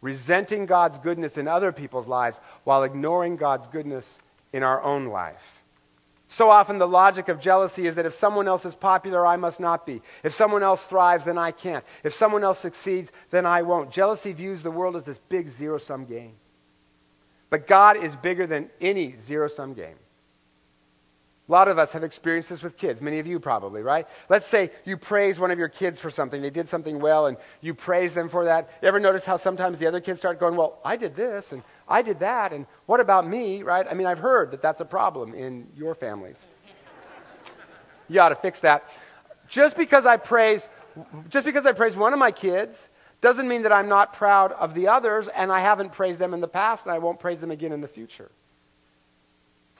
resenting 0.00 0.66
God's 0.66 0.98
goodness 0.98 1.36
in 1.36 1.48
other 1.48 1.72
people's 1.72 2.06
lives 2.06 2.40
while 2.64 2.82
ignoring 2.82 3.36
God's 3.36 3.66
goodness 3.66 4.18
in 4.52 4.62
our 4.62 4.82
own 4.82 5.06
life. 5.06 5.60
So 6.32 6.48
often, 6.48 6.78
the 6.78 6.86
logic 6.86 7.28
of 7.28 7.40
jealousy 7.40 7.88
is 7.88 7.96
that 7.96 8.06
if 8.06 8.14
someone 8.14 8.46
else 8.46 8.64
is 8.64 8.76
popular, 8.76 9.26
I 9.26 9.34
must 9.34 9.58
not 9.58 9.84
be. 9.84 10.00
If 10.22 10.32
someone 10.32 10.62
else 10.62 10.84
thrives, 10.84 11.24
then 11.24 11.36
I 11.36 11.50
can't. 11.50 11.84
If 12.04 12.14
someone 12.14 12.44
else 12.44 12.60
succeeds, 12.60 13.10
then 13.30 13.44
I 13.44 13.62
won't. 13.62 13.90
Jealousy 13.90 14.32
views 14.32 14.62
the 14.62 14.70
world 14.70 14.94
as 14.94 15.02
this 15.02 15.18
big 15.28 15.48
zero 15.48 15.76
sum 15.78 16.04
game. 16.04 16.34
But 17.50 17.66
God 17.66 17.96
is 17.96 18.14
bigger 18.14 18.46
than 18.46 18.70
any 18.80 19.16
zero 19.16 19.48
sum 19.48 19.74
game. 19.74 19.96
A 21.50 21.52
lot 21.52 21.66
of 21.66 21.80
us 21.80 21.90
have 21.94 22.04
experienced 22.04 22.48
this 22.48 22.62
with 22.62 22.76
kids, 22.76 23.02
many 23.02 23.18
of 23.18 23.26
you 23.26 23.40
probably, 23.40 23.82
right? 23.82 24.06
Let's 24.28 24.46
say 24.46 24.70
you 24.84 24.96
praise 24.96 25.40
one 25.40 25.50
of 25.50 25.58
your 25.58 25.68
kids 25.68 25.98
for 25.98 26.08
something. 26.08 26.40
They 26.40 26.48
did 26.48 26.68
something 26.68 27.00
well 27.00 27.26
and 27.26 27.36
you 27.60 27.74
praise 27.74 28.14
them 28.14 28.28
for 28.28 28.44
that. 28.44 28.70
You 28.80 28.86
ever 28.86 29.00
notice 29.00 29.24
how 29.24 29.36
sometimes 29.36 29.80
the 29.80 29.88
other 29.88 30.00
kids 30.00 30.20
start 30.20 30.38
going, 30.38 30.54
Well, 30.54 30.78
I 30.84 30.94
did 30.94 31.16
this 31.16 31.50
and 31.50 31.64
I 31.88 32.02
did 32.02 32.20
that 32.20 32.52
and 32.52 32.66
what 32.86 33.00
about 33.00 33.26
me, 33.26 33.64
right? 33.64 33.84
I 33.90 33.94
mean, 33.94 34.06
I've 34.06 34.20
heard 34.20 34.52
that 34.52 34.62
that's 34.62 34.80
a 34.80 34.84
problem 34.84 35.34
in 35.34 35.66
your 35.74 35.96
families. 35.96 36.46
You 38.06 38.20
ought 38.20 38.28
to 38.28 38.36
fix 38.36 38.60
that. 38.60 38.88
Just 39.48 39.76
because 39.76 40.06
I 40.06 40.18
praise 40.18 40.68
just 41.30 41.46
because 41.46 41.66
I 41.66 41.72
praise 41.72 41.96
one 41.96 42.12
of 42.12 42.20
my 42.20 42.30
kids 42.30 42.88
doesn't 43.20 43.48
mean 43.48 43.62
that 43.62 43.72
I'm 43.72 43.88
not 43.88 44.12
proud 44.12 44.52
of 44.52 44.74
the 44.74 44.86
others 44.86 45.26
and 45.26 45.50
I 45.50 45.58
haven't 45.58 45.90
praised 45.90 46.20
them 46.20 46.32
in 46.32 46.40
the 46.40 46.46
past 46.46 46.86
and 46.86 46.94
I 46.94 46.98
won't 46.98 47.18
praise 47.18 47.40
them 47.40 47.50
again 47.50 47.72
in 47.72 47.80
the 47.80 47.88
future 47.88 48.30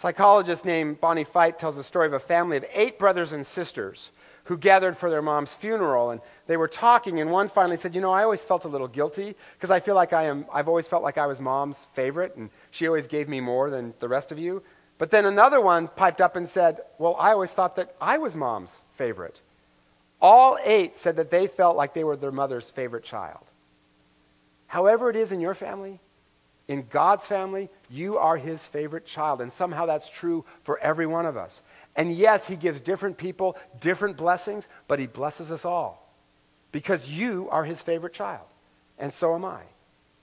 psychologist 0.00 0.64
named 0.64 1.00
Bonnie 1.00 1.24
Feit 1.24 1.58
tells 1.58 1.76
the 1.76 1.84
story 1.84 2.06
of 2.06 2.14
a 2.14 2.18
family 2.18 2.56
of 2.56 2.64
eight 2.72 2.98
brothers 2.98 3.32
and 3.32 3.46
sisters 3.46 4.10
who 4.44 4.56
gathered 4.56 4.96
for 4.96 5.10
their 5.10 5.20
mom's 5.20 5.52
funeral 5.52 6.10
and 6.10 6.20
they 6.46 6.56
were 6.56 6.66
talking 6.66 7.20
and 7.20 7.30
one 7.30 7.48
finally 7.48 7.76
said 7.76 7.94
you 7.94 8.00
know 8.00 8.10
i 8.10 8.24
always 8.24 8.42
felt 8.42 8.64
a 8.64 8.68
little 8.68 8.88
guilty 8.88 9.36
because 9.54 9.70
i 9.70 9.78
feel 9.78 9.94
like 9.94 10.14
i 10.14 10.24
am 10.24 10.46
i've 10.52 10.68
always 10.68 10.88
felt 10.88 11.02
like 11.02 11.18
i 11.18 11.26
was 11.26 11.38
mom's 11.38 11.86
favorite 11.92 12.34
and 12.36 12.48
she 12.70 12.86
always 12.86 13.06
gave 13.06 13.28
me 13.28 13.40
more 13.40 13.68
than 13.68 13.92
the 14.00 14.08
rest 14.08 14.32
of 14.32 14.38
you 14.38 14.62
but 14.96 15.10
then 15.10 15.26
another 15.26 15.60
one 15.60 15.86
piped 15.86 16.22
up 16.22 16.34
and 16.34 16.48
said 16.48 16.80
well 16.98 17.14
i 17.20 17.30
always 17.30 17.52
thought 17.52 17.76
that 17.76 17.94
i 18.00 18.16
was 18.16 18.34
mom's 18.34 18.80
favorite. 19.00 19.40
All 20.20 20.58
eight 20.62 20.94
said 20.94 21.16
that 21.16 21.30
they 21.30 21.46
felt 21.46 21.74
like 21.74 21.94
they 21.94 22.04
were 22.04 22.16
their 22.16 22.30
mother's 22.30 22.68
favorite 22.68 23.02
child. 23.02 23.46
However 24.66 25.08
it 25.08 25.16
is 25.16 25.32
in 25.32 25.40
your 25.40 25.54
family 25.54 26.00
in 26.70 26.87
God's 26.88 27.26
family, 27.26 27.68
you 27.90 28.16
are 28.16 28.37
his 28.37 28.64
favorite 28.64 29.04
child. 29.04 29.40
And 29.40 29.52
somehow 29.52 29.87
that's 29.87 30.09
true 30.09 30.44
for 30.62 30.78
every 30.78 31.04
one 31.04 31.26
of 31.26 31.37
us. 31.37 31.62
And 31.96 32.14
yes, 32.14 32.46
he 32.46 32.54
gives 32.54 32.80
different 32.80 33.18
people 33.18 33.56
different 33.80 34.16
blessings, 34.16 34.68
but 34.87 35.00
he 35.00 35.09
blesses 35.09 35.50
us 35.50 35.64
all 35.64 36.14
because 36.70 37.11
you 37.11 37.48
are 37.50 37.64
his 37.64 37.83
favorite 37.83 38.12
child. 38.12 38.46
And 39.00 39.12
so 39.12 39.35
am 39.35 39.44
I, 39.44 39.62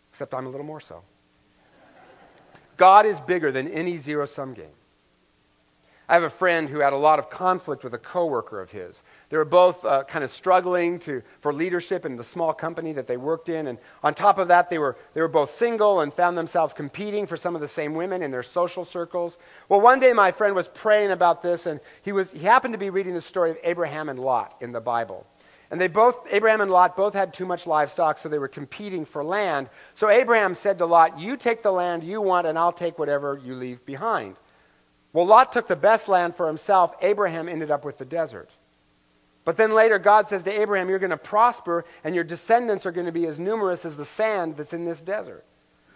except 0.09 0.33
I'm 0.33 0.45
a 0.45 0.49
little 0.49 0.65
more 0.65 0.79
so. 0.79 1.01
God 2.77 3.05
is 3.05 3.19
bigger 3.19 3.51
than 3.51 3.67
any 3.67 3.97
zero 3.97 4.25
sum 4.25 4.53
game. 4.53 4.76
I 6.09 6.13
have 6.13 6.23
a 6.23 6.29
friend 6.29 6.69
who 6.69 6.79
had 6.79 6.93
a 6.93 6.97
lot 6.97 7.19
of 7.19 7.29
conflict 7.29 7.83
with 7.83 7.93
a 7.93 7.97
coworker 7.97 8.61
of 8.61 8.71
his. 8.71 9.03
They 9.29 9.35
were 9.35 9.43
both 9.43 9.83
uh, 9.83 10.05
kind 10.05 10.23
of 10.23 10.31
struggling 10.31 10.99
to, 10.99 11.21
for 11.41 11.51
leadership 11.51 12.05
in 12.05 12.15
the 12.15 12.23
small 12.23 12.53
company 12.53 12.93
that 12.93 13.07
they 13.07 13.17
worked 13.17 13.49
in. 13.49 13.67
And 13.67 13.77
on 14.01 14.13
top 14.13 14.37
of 14.37 14.47
that, 14.47 14.69
they 14.69 14.77
were, 14.77 14.95
they 15.13 15.19
were 15.19 15.27
both 15.27 15.51
single 15.51 15.99
and 15.99 16.13
found 16.13 16.37
themselves 16.37 16.73
competing 16.73 17.27
for 17.27 17.35
some 17.35 17.55
of 17.55 17.61
the 17.61 17.67
same 17.67 17.93
women 17.93 18.21
in 18.21 18.31
their 18.31 18.43
social 18.43 18.85
circles. 18.85 19.37
Well, 19.67 19.81
one 19.81 19.99
day 19.99 20.13
my 20.13 20.31
friend 20.31 20.55
was 20.55 20.69
praying 20.69 21.11
about 21.11 21.41
this, 21.41 21.65
and 21.65 21.81
he, 22.03 22.13
was, 22.13 22.31
he 22.31 22.39
happened 22.39 22.73
to 22.73 22.77
be 22.77 22.89
reading 22.89 23.13
the 23.13 23.21
story 23.21 23.51
of 23.51 23.57
Abraham 23.65 24.07
and 24.07 24.17
Lot 24.17 24.55
in 24.61 24.71
the 24.71 24.79
Bible. 24.79 25.27
And 25.69 25.81
they 25.81 25.89
both, 25.89 26.15
Abraham 26.31 26.61
and 26.61 26.71
Lot, 26.71 26.95
both 26.95 27.13
had 27.13 27.33
too 27.33 27.45
much 27.45 27.67
livestock, 27.67 28.17
so 28.17 28.29
they 28.29 28.39
were 28.39 28.47
competing 28.47 29.03
for 29.03 29.25
land. 29.25 29.67
So 29.93 30.09
Abraham 30.09 30.55
said 30.55 30.77
to 30.77 30.85
Lot, 30.85 31.19
You 31.19 31.35
take 31.35 31.63
the 31.63 31.71
land 31.71 32.05
you 32.05 32.21
want, 32.21 32.47
and 32.47 32.57
I'll 32.57 32.71
take 32.71 32.97
whatever 32.97 33.37
you 33.43 33.55
leave 33.55 33.85
behind. 33.85 34.37
Well, 35.13 35.25
Lot 35.25 35.51
took 35.51 35.67
the 35.67 35.75
best 35.75 36.07
land 36.07 36.35
for 36.35 36.47
himself. 36.47 36.93
Abraham 37.01 37.47
ended 37.49 37.71
up 37.71 37.85
with 37.85 37.97
the 37.97 38.05
desert. 38.05 38.49
But 39.45 39.55
then 39.55 39.73
later, 39.73 39.97
God 39.97 40.27
says 40.27 40.43
to 40.43 40.51
Abraham, 40.51 40.89
You're 40.89 40.99
going 40.99 41.09
to 41.09 41.17
prosper, 41.17 41.85
and 42.03 42.13
your 42.13 42.25
descendants 42.25 42.85
are 42.85 42.91
going 42.91 43.05
to 43.05 43.13
be 43.13 43.25
as 43.27 43.39
numerous 43.39 43.85
as 43.85 43.95
the 43.95 44.05
sand 44.05 44.57
that's 44.57 44.73
in 44.73 44.83
this 44.83 44.99
desert. 44.99 45.45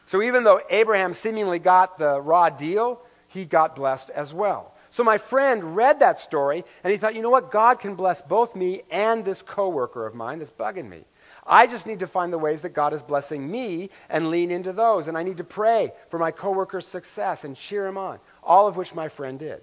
So 0.06 0.22
even 0.22 0.44
though 0.44 0.62
Abraham 0.70 1.14
seemingly 1.14 1.60
got 1.60 2.00
the 2.00 2.22
raw 2.22 2.50
deal, 2.50 3.02
he 3.28 3.46
got 3.46 3.76
blessed 3.76 4.10
as 4.12 4.34
well. 4.34 4.74
So 4.90 5.04
my 5.04 5.18
friend 5.18 5.76
read 5.76 6.00
that 6.00 6.18
story, 6.18 6.64
and 6.84 6.92
he 6.92 6.98
thought, 6.98 7.14
You 7.14 7.22
know 7.22 7.30
what? 7.30 7.52
God 7.52 7.80
can 7.80 7.96
bless 7.96 8.22
both 8.22 8.56
me 8.56 8.84
and 8.90 9.26
this 9.26 9.42
coworker 9.42 10.08
of 10.08 10.16
mine 10.16 10.40
that's 10.40 10.52
bugging 10.52 10.88
me. 10.88 11.04
I 11.46 11.68
just 11.68 11.88
need 11.88 12.00
to 12.00 12.08
find 12.08 12.32
the 12.32 12.38
ways 12.38 12.62
that 12.62 12.70
God 12.70 12.94
is 12.94 13.02
blessing 13.02 13.50
me 13.52 13.90
and 14.10 14.30
lean 14.30 14.52
into 14.52 14.72
those. 14.72 15.08
And 15.08 15.18
I 15.18 15.24
need 15.24 15.38
to 15.38 15.44
pray 15.44 15.92
for 16.10 16.18
my 16.18 16.32
coworker's 16.32 16.88
success 16.88 17.44
and 17.44 17.56
cheer 17.56 17.86
him 17.86 17.98
on 17.98 18.20
all 18.44 18.68
of 18.68 18.78
which 18.78 18.94
my 18.94 19.08
friend 19.08 19.40
did. 19.40 19.62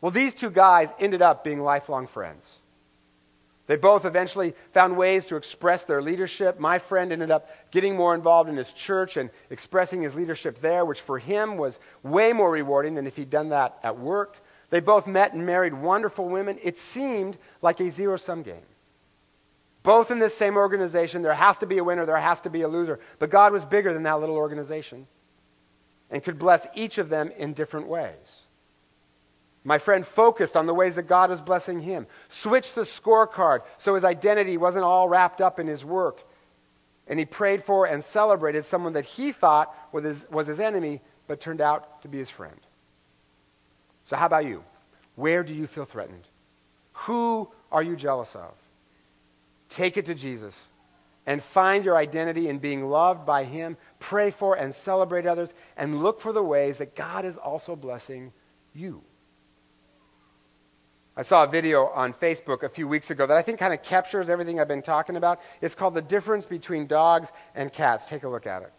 Well, 0.00 0.12
these 0.12 0.34
two 0.34 0.50
guys 0.50 0.92
ended 0.98 1.22
up 1.22 1.42
being 1.42 1.60
lifelong 1.60 2.06
friends. 2.06 2.58
They 3.66 3.76
both 3.76 4.06
eventually 4.06 4.54
found 4.72 4.96
ways 4.96 5.26
to 5.26 5.36
express 5.36 5.84
their 5.84 6.00
leadership. 6.00 6.58
My 6.58 6.78
friend 6.78 7.12
ended 7.12 7.30
up 7.30 7.50
getting 7.70 7.96
more 7.96 8.14
involved 8.14 8.48
in 8.48 8.56
his 8.56 8.72
church 8.72 9.18
and 9.18 9.28
expressing 9.50 10.00
his 10.00 10.14
leadership 10.14 10.60
there, 10.60 10.86
which 10.86 11.02
for 11.02 11.18
him 11.18 11.58
was 11.58 11.78
way 12.02 12.32
more 12.32 12.50
rewarding 12.50 12.94
than 12.94 13.06
if 13.06 13.16
he'd 13.16 13.28
done 13.28 13.50
that 13.50 13.78
at 13.82 13.98
work. 13.98 14.38
They 14.70 14.80
both 14.80 15.06
met 15.06 15.34
and 15.34 15.44
married 15.44 15.74
wonderful 15.74 16.28
women. 16.28 16.58
It 16.62 16.78
seemed 16.78 17.36
like 17.60 17.80
a 17.80 17.90
zero 17.90 18.16
sum 18.16 18.42
game. 18.42 18.62
Both 19.82 20.10
in 20.10 20.18
this 20.18 20.36
same 20.36 20.56
organization, 20.56 21.20
there 21.20 21.34
has 21.34 21.58
to 21.58 21.66
be 21.66 21.78
a 21.78 21.84
winner, 21.84 22.06
there 22.06 22.16
has 22.16 22.40
to 22.42 22.50
be 22.50 22.62
a 22.62 22.68
loser. 22.68 22.98
But 23.18 23.30
God 23.30 23.52
was 23.52 23.66
bigger 23.66 23.92
than 23.92 24.02
that 24.04 24.20
little 24.20 24.36
organization 24.36 25.06
and 26.10 26.22
could 26.22 26.38
bless 26.38 26.66
each 26.74 26.98
of 26.98 27.08
them 27.08 27.30
in 27.36 27.52
different 27.52 27.86
ways. 27.86 28.46
My 29.64 29.78
friend 29.78 30.06
focused 30.06 30.56
on 30.56 30.66
the 30.66 30.74
ways 30.74 30.94
that 30.94 31.02
God 31.02 31.30
was 31.30 31.40
blessing 31.40 31.80
him, 31.80 32.06
switched 32.28 32.74
the 32.74 32.82
scorecard 32.82 33.60
so 33.76 33.94
his 33.94 34.04
identity 34.04 34.56
wasn't 34.56 34.84
all 34.84 35.08
wrapped 35.08 35.40
up 35.40 35.58
in 35.58 35.66
his 35.66 35.84
work. 35.84 36.22
And 37.06 37.18
he 37.18 37.24
prayed 37.24 37.62
for 37.62 37.86
and 37.86 38.02
celebrated 38.04 38.64
someone 38.64 38.92
that 38.94 39.04
he 39.04 39.32
thought 39.32 39.74
was 39.92 40.04
his, 40.04 40.26
was 40.30 40.46
his 40.46 40.60
enemy, 40.60 41.00
but 41.26 41.40
turned 41.40 41.60
out 41.60 42.02
to 42.02 42.08
be 42.08 42.18
his 42.18 42.30
friend. 42.30 42.58
So, 44.04 44.16
how 44.16 44.26
about 44.26 44.46
you? 44.46 44.64
Where 45.16 45.42
do 45.42 45.54
you 45.54 45.66
feel 45.66 45.84
threatened? 45.84 46.24
Who 46.92 47.50
are 47.70 47.82
you 47.82 47.96
jealous 47.96 48.34
of? 48.34 48.52
Take 49.68 49.96
it 49.96 50.06
to 50.06 50.14
Jesus 50.14 50.58
and 51.26 51.42
find 51.42 51.84
your 51.84 51.96
identity 51.96 52.48
in 52.48 52.58
being 52.58 52.88
loved 52.88 53.26
by 53.26 53.44
Him. 53.44 53.76
Pray 53.98 54.30
for 54.30 54.54
and 54.56 54.74
celebrate 54.74 55.26
others, 55.26 55.52
and 55.76 56.02
look 56.02 56.20
for 56.20 56.32
the 56.32 56.42
ways 56.42 56.78
that 56.78 56.94
God 56.94 57.24
is 57.24 57.36
also 57.36 57.74
blessing 57.74 58.32
you. 58.72 59.02
I 61.16 61.22
saw 61.22 61.42
a 61.42 61.48
video 61.48 61.88
on 61.88 62.12
Facebook 62.12 62.62
a 62.62 62.68
few 62.68 62.86
weeks 62.86 63.10
ago 63.10 63.26
that 63.26 63.36
I 63.36 63.42
think 63.42 63.58
kind 63.58 63.74
of 63.74 63.82
captures 63.82 64.28
everything 64.28 64.60
I've 64.60 64.68
been 64.68 64.82
talking 64.82 65.16
about. 65.16 65.40
It's 65.60 65.74
called 65.74 65.94
The 65.94 66.02
Difference 66.02 66.46
Between 66.46 66.86
Dogs 66.86 67.32
and 67.56 67.72
Cats. 67.72 68.08
Take 68.08 68.22
a 68.22 68.28
look 68.28 68.46
at 68.46 68.62
it. 68.62 68.72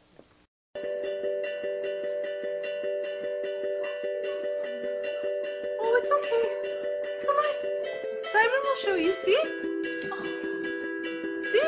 Oh, 5.82 6.00
it's 6.02 6.12
okay. 6.12 6.50
Come 7.26 7.36
on. 7.36 7.54
Simon 8.32 8.62
will 8.64 8.76
show 8.78 8.96
you. 8.96 9.14
See? 9.14 9.38
Oh. 10.10 10.24
See? 11.52 11.68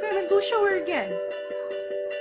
Simon, 0.00 0.28
go 0.28 0.40
show 0.40 0.64
her 0.64 0.82
again. 0.82 1.16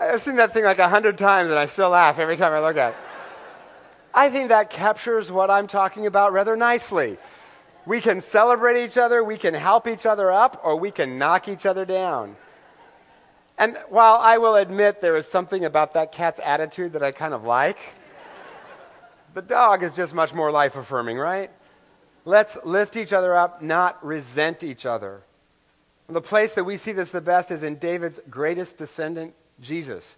I've 0.00 0.22
seen 0.22 0.36
that 0.36 0.52
thing 0.52 0.64
like 0.64 0.78
a 0.78 0.88
hundred 0.88 1.18
times 1.18 1.50
and 1.50 1.58
I 1.58 1.66
still 1.66 1.90
laugh 1.90 2.18
every 2.18 2.36
time 2.36 2.52
I 2.52 2.60
look 2.60 2.76
at 2.76 2.90
it. 2.90 2.96
I 4.14 4.30
think 4.30 4.48
that 4.48 4.70
captures 4.70 5.30
what 5.30 5.50
I'm 5.50 5.66
talking 5.66 6.06
about 6.06 6.32
rather 6.32 6.56
nicely. 6.56 7.18
We 7.86 8.00
can 8.00 8.20
celebrate 8.20 8.84
each 8.84 8.98
other, 8.98 9.22
we 9.22 9.38
can 9.38 9.54
help 9.54 9.86
each 9.86 10.06
other 10.06 10.30
up, 10.30 10.60
or 10.64 10.76
we 10.76 10.90
can 10.90 11.18
knock 11.18 11.48
each 11.48 11.66
other 11.66 11.84
down. 11.84 12.36
And 13.56 13.78
while 13.88 14.16
I 14.16 14.38
will 14.38 14.56
admit 14.56 15.00
there 15.00 15.16
is 15.16 15.26
something 15.26 15.64
about 15.64 15.94
that 15.94 16.12
cat's 16.12 16.40
attitude 16.44 16.94
that 16.94 17.02
I 17.02 17.12
kind 17.12 17.32
of 17.32 17.44
like, 17.44 17.78
the 19.38 19.42
dog 19.42 19.84
is 19.84 19.92
just 19.92 20.14
much 20.14 20.34
more 20.34 20.50
life 20.50 20.74
affirming, 20.74 21.16
right? 21.16 21.52
Let's 22.24 22.58
lift 22.64 22.96
each 22.96 23.12
other 23.12 23.36
up, 23.36 23.62
not 23.62 24.04
resent 24.04 24.64
each 24.64 24.84
other. 24.84 25.22
And 26.08 26.16
the 26.16 26.20
place 26.20 26.54
that 26.54 26.64
we 26.64 26.76
see 26.76 26.90
this 26.90 27.12
the 27.12 27.20
best 27.20 27.52
is 27.52 27.62
in 27.62 27.76
David's 27.76 28.18
greatest 28.28 28.78
descendant, 28.78 29.34
Jesus. 29.60 30.16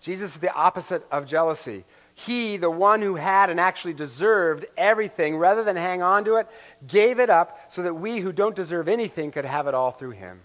Jesus 0.00 0.36
is 0.36 0.40
the 0.40 0.54
opposite 0.54 1.06
of 1.12 1.26
jealousy. 1.26 1.84
He, 2.14 2.56
the 2.56 2.70
one 2.70 3.02
who 3.02 3.16
had 3.16 3.50
and 3.50 3.60
actually 3.60 3.92
deserved 3.92 4.64
everything, 4.74 5.36
rather 5.36 5.62
than 5.62 5.76
hang 5.76 6.00
on 6.00 6.24
to 6.24 6.36
it, 6.36 6.48
gave 6.86 7.20
it 7.20 7.28
up 7.28 7.70
so 7.70 7.82
that 7.82 7.92
we 7.92 8.20
who 8.20 8.32
don't 8.32 8.56
deserve 8.56 8.88
anything 8.88 9.32
could 9.32 9.44
have 9.44 9.66
it 9.66 9.74
all 9.74 9.90
through 9.90 10.12
him. 10.12 10.40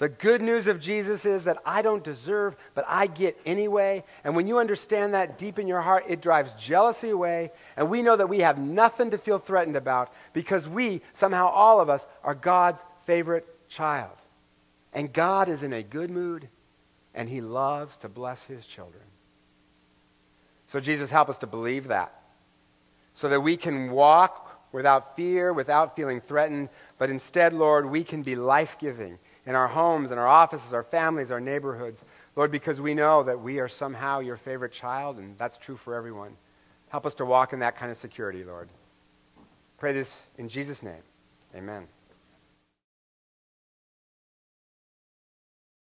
The 0.00 0.08
good 0.08 0.40
news 0.40 0.66
of 0.66 0.80
Jesus 0.80 1.26
is 1.26 1.44
that 1.44 1.58
I 1.66 1.82
don't 1.82 2.02
deserve, 2.02 2.56
but 2.74 2.86
I 2.88 3.06
get 3.06 3.38
anyway. 3.44 4.02
And 4.24 4.34
when 4.34 4.46
you 4.46 4.58
understand 4.58 5.12
that 5.12 5.36
deep 5.36 5.58
in 5.58 5.66
your 5.66 5.82
heart, 5.82 6.04
it 6.08 6.22
drives 6.22 6.54
jealousy 6.54 7.10
away. 7.10 7.50
And 7.76 7.90
we 7.90 8.00
know 8.00 8.16
that 8.16 8.30
we 8.30 8.38
have 8.38 8.56
nothing 8.56 9.10
to 9.10 9.18
feel 9.18 9.38
threatened 9.38 9.76
about 9.76 10.10
because 10.32 10.66
we, 10.66 11.02
somehow 11.12 11.48
all 11.48 11.82
of 11.82 11.90
us, 11.90 12.06
are 12.24 12.34
God's 12.34 12.82
favorite 13.04 13.46
child. 13.68 14.16
And 14.94 15.12
God 15.12 15.50
is 15.50 15.62
in 15.62 15.74
a 15.74 15.82
good 15.82 16.10
mood, 16.10 16.48
and 17.14 17.28
He 17.28 17.42
loves 17.42 17.98
to 17.98 18.08
bless 18.08 18.44
His 18.44 18.64
children. 18.64 19.04
So, 20.68 20.80
Jesus, 20.80 21.10
help 21.10 21.28
us 21.28 21.36
to 21.38 21.46
believe 21.46 21.88
that 21.88 22.14
so 23.12 23.28
that 23.28 23.42
we 23.42 23.58
can 23.58 23.90
walk 23.90 24.62
without 24.72 25.14
fear, 25.14 25.52
without 25.52 25.94
feeling 25.94 26.22
threatened, 26.22 26.70
but 26.96 27.10
instead, 27.10 27.52
Lord, 27.52 27.84
we 27.84 28.02
can 28.02 28.22
be 28.22 28.34
life 28.34 28.78
giving 28.78 29.18
in 29.50 29.56
our 29.56 29.66
homes, 29.66 30.12
in 30.12 30.18
our 30.18 30.28
offices, 30.28 30.72
our 30.72 30.84
families, 30.84 31.32
our 31.32 31.40
neighborhoods. 31.40 32.04
Lord, 32.36 32.52
because 32.52 32.80
we 32.80 32.94
know 32.94 33.24
that 33.24 33.40
we 33.40 33.58
are 33.58 33.66
somehow 33.66 34.20
your 34.20 34.36
favorite 34.36 34.70
child, 34.70 35.18
and 35.18 35.36
that's 35.38 35.58
true 35.58 35.76
for 35.76 35.96
everyone. 35.96 36.36
Help 36.88 37.04
us 37.04 37.14
to 37.14 37.24
walk 37.24 37.52
in 37.52 37.58
that 37.58 37.76
kind 37.76 37.90
of 37.90 37.96
security, 37.96 38.44
Lord. 38.44 38.68
Pray 39.76 39.92
this 39.92 40.22
in 40.38 40.48
Jesus' 40.48 40.84
name. 40.84 41.02
Amen. 41.52 41.88